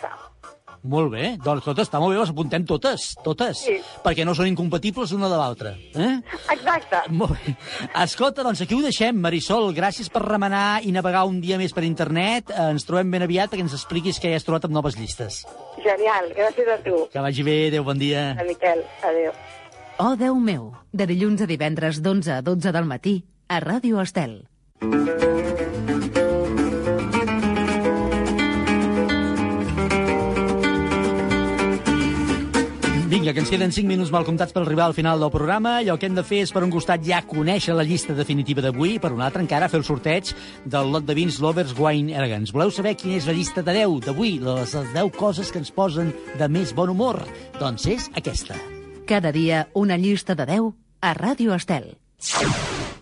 [0.84, 3.78] Molt bé, doncs tot està molt bé, les apuntem totes, totes, Sí.
[4.04, 5.72] perquè no són incompatibles una de l'altra.
[5.96, 6.22] Eh?
[6.54, 7.02] Exacte.
[7.10, 7.56] Molt bé.
[8.04, 9.74] Escolta, doncs aquí ho deixem, Marisol.
[9.76, 12.50] Gràcies per remenar i navegar un dia més per internet.
[12.52, 15.46] Eh, Ens trobem ben aviat perquè ens expliquis què has trobat amb noves llistes.
[15.84, 17.08] Genial, gràcies a tu.
[17.12, 18.32] Que vagi bé, adéu, bon dia.
[18.40, 19.32] A Miquel, adéu.
[20.00, 24.48] Oh, Déu meu, de dilluns a divendres d'11 a 12 del matí, a Ràdio Estel.
[33.28, 35.74] Vinga, que ens queden 5 minuts mal comptats per arribar al final del programa.
[35.82, 39.02] Allò que hem de fer és, per un costat, ja conèixer la llista definitiva d'avui,
[39.04, 40.32] per un altre encara fer el sorteig
[40.64, 42.56] del lot de vins Lovers Wine Elegance.
[42.56, 46.16] Voleu saber quina és la llista de 10 d'avui, les 10 coses que ens posen
[46.40, 47.20] de més bon humor?
[47.60, 48.56] Doncs és aquesta.
[49.12, 50.72] Cada dia una llista de 10
[51.04, 51.98] a Ràdio Estel.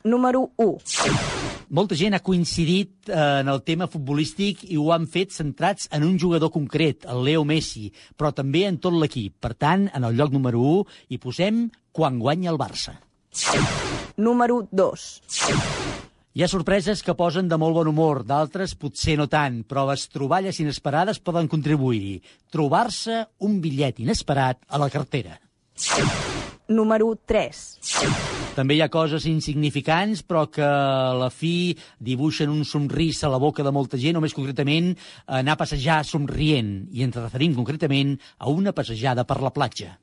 [0.01, 1.44] Número 1.
[1.69, 6.05] Molta gent ha coincidit eh, en el tema futbolístic i ho han fet centrats en
[6.05, 9.39] un jugador concret, el Leo Messi, però també en tot l'equip.
[9.41, 12.99] Per tant, en el lloc número 1 hi posem quan guanya el Barça.
[14.17, 15.09] Número 2.
[16.35, 20.05] Hi ha sorpreses que posen de molt bon humor, d'altres potser no tant, però les
[20.11, 22.19] troballes inesperades poden contribuir-hi.
[22.51, 25.39] Trobar-se un bitllet inesperat a la cartera.
[26.67, 27.59] Número 3.
[28.55, 33.39] També hi ha coses insignificants, però que a la fi dibuixen un somrís a la
[33.41, 34.93] boca de molta gent, o més concretament
[35.27, 39.97] anar a passejar somrient, i ens referim concretament a una passejada per la platja.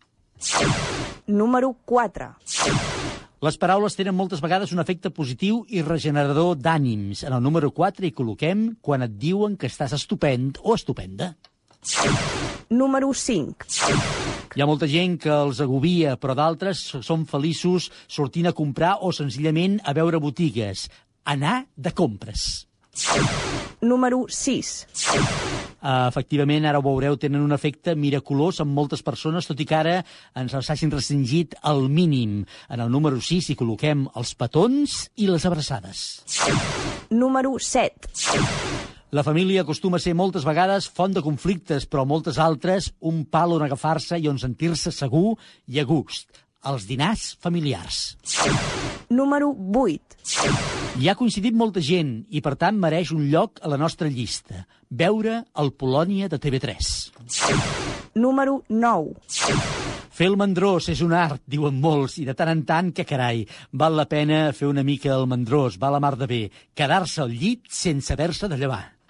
[1.26, 2.30] Número 4.
[3.42, 7.24] Les paraules tenen moltes vegades un efecte positiu i regenerador d'ànims.
[7.26, 11.32] En el número 4 hi col·loquem quan et diuen que estàs estupend o estupenda.
[12.70, 14.31] Número 5.
[14.53, 19.12] Hi ha molta gent que els agobia, però d'altres són feliços sortint a comprar o
[19.16, 20.90] senzillament a veure botigues.
[21.24, 22.66] Anar de compres.
[23.80, 24.74] Número 6.
[25.82, 29.78] Uh, efectivament, ara ho veureu, tenen un efecte miraculós en moltes persones, tot i que
[29.78, 29.96] ara
[30.38, 32.42] ens els hagin restringit al mínim.
[32.68, 36.07] En el número 6 hi col·loquem els petons i les abraçades.
[37.09, 38.12] Número 7.
[39.12, 43.50] La família acostuma a ser moltes vegades font de conflictes, però moltes altres un pal
[43.52, 45.34] on agafar-se i on sentir-se segur
[45.68, 46.30] i a gust.
[46.64, 47.98] Els dinars familiars.
[49.12, 50.16] Número 8.
[50.96, 54.64] Hi ha coincidit molta gent i, per tant, mereix un lloc a la nostra llista.
[54.88, 56.88] Veure el Polònia de TV3.
[58.16, 59.12] Número 9.
[60.08, 63.44] Fer el mandrós és un art, diuen molts, i de tant en tant, que carai,
[63.76, 66.42] val la pena fer una mica el mandrós, va la mar de bé,
[66.72, 69.01] quedar-se al llit sense haver-se de llevar.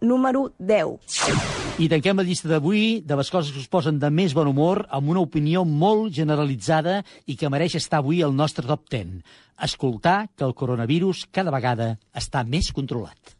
[0.00, 1.78] Número 10.
[1.78, 4.84] I tanquem la llista d'avui de les coses que us posen de més bon humor
[4.90, 9.22] amb una opinió molt generalitzada i que mereix estar avui al nostre top 10.
[9.68, 13.36] Escoltar que el coronavirus cada vegada està més controlat.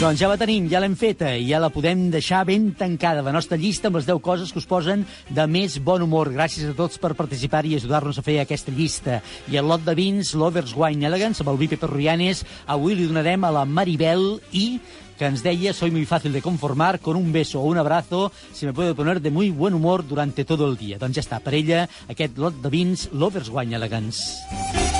[0.00, 3.34] Doncs ja la tenim, ja l'hem feta i ja la podem deixar ben tancada, la
[3.36, 6.30] nostra llista amb les 10 coses que us posen de més bon humor.
[6.32, 9.18] Gràcies a tots per participar i ajudar-nos a fer aquesta llista.
[9.52, 13.44] I el lot de vins, l'Overs Wine Elegance, amb el Vipe Perruianes, avui li donarem
[13.44, 14.80] a la Maribel i
[15.20, 18.64] que ens deia soy muy fácil de conformar, con un beso o un abrazo se
[18.64, 20.96] me puede poner de muy buen humor durante todo el día.
[20.96, 24.99] Doncs ja està, per ella, aquest lot de vins, l'Overs Wine Elegance.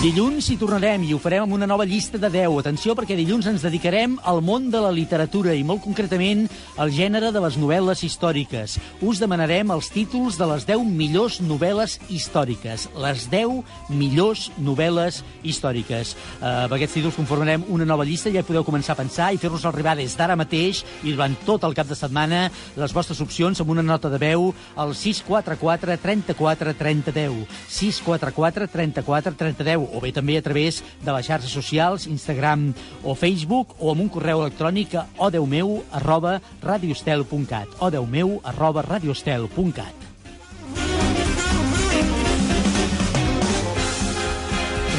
[0.00, 2.54] Dilluns hi tornarem i ho farem amb una nova llista de 10.
[2.62, 6.46] Atenció, perquè dilluns ens dedicarem al món de la literatura i molt concretament
[6.80, 8.78] al gènere de les novel·les històriques.
[9.04, 12.86] Us demanarem els títols de les 10 millors novel·les històriques.
[12.96, 16.14] Les 10 millors novel·les històriques.
[16.38, 19.42] Uh, amb aquests títols conformarem una nova llista i ja podeu començar a pensar i
[19.44, 22.46] fer-nos arribar des d'ara mateix i durant tot el cap de setmana
[22.80, 24.48] les vostres opcions amb una nota de veu
[24.80, 27.46] al 644 34 30 10.
[27.68, 32.70] 644 34 30 10 o bé també a través de les xarxes socials, Instagram
[33.02, 40.09] o Facebook, o amb un correu electrònic a odeumeu arroba radiostel.cat odeumeu arroba radiostel.cat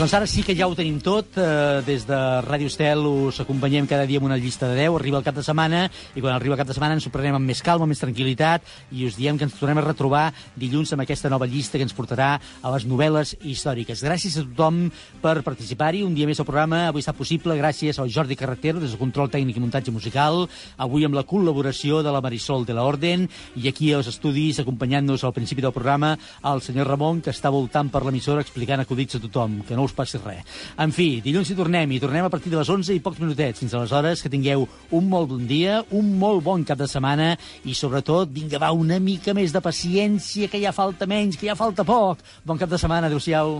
[0.01, 1.35] Doncs ara sí que ja ho tenim tot.
[1.37, 4.95] Eh, des de Ràdio Estel us acompanyem cada dia amb una llista de 10.
[4.97, 5.83] Arriba el cap de setmana
[6.15, 8.01] i quan arriba el cap de setmana ens ho prenem amb més calma, amb més
[8.01, 8.65] tranquil·litat
[8.97, 11.93] i us diem que ens tornem a retrobar dilluns amb aquesta nova llista que ens
[11.93, 14.01] portarà a les novel·les històriques.
[14.01, 14.87] Gràcies a tothom
[15.21, 16.01] per participar-hi.
[16.01, 19.29] Un dia més al programa avui està possible gràcies al Jordi Carretero des del control
[19.29, 20.47] tècnic i muntatge musical.
[20.81, 25.29] Avui amb la col·laboració de la Marisol de la Orden i aquí als estudis acompanyant-nos
[25.29, 29.23] al principi del programa el senyor Ramon que està voltant per l'emissora explicant acudits a
[29.29, 30.47] tothom, que no us passi res.
[30.81, 33.59] En fi, dilluns hi tornem i tornem a partir de les 11 i pocs minutets.
[33.61, 34.65] Fins aleshores, que tingueu
[34.97, 37.33] un molt bon dia, un molt bon cap de setmana
[37.67, 41.59] i sobretot, vinga, va, una mica més de paciència, que ja falta menys, que ja
[41.59, 42.23] falta poc.
[42.45, 43.59] Bon cap de setmana, adeu-siau.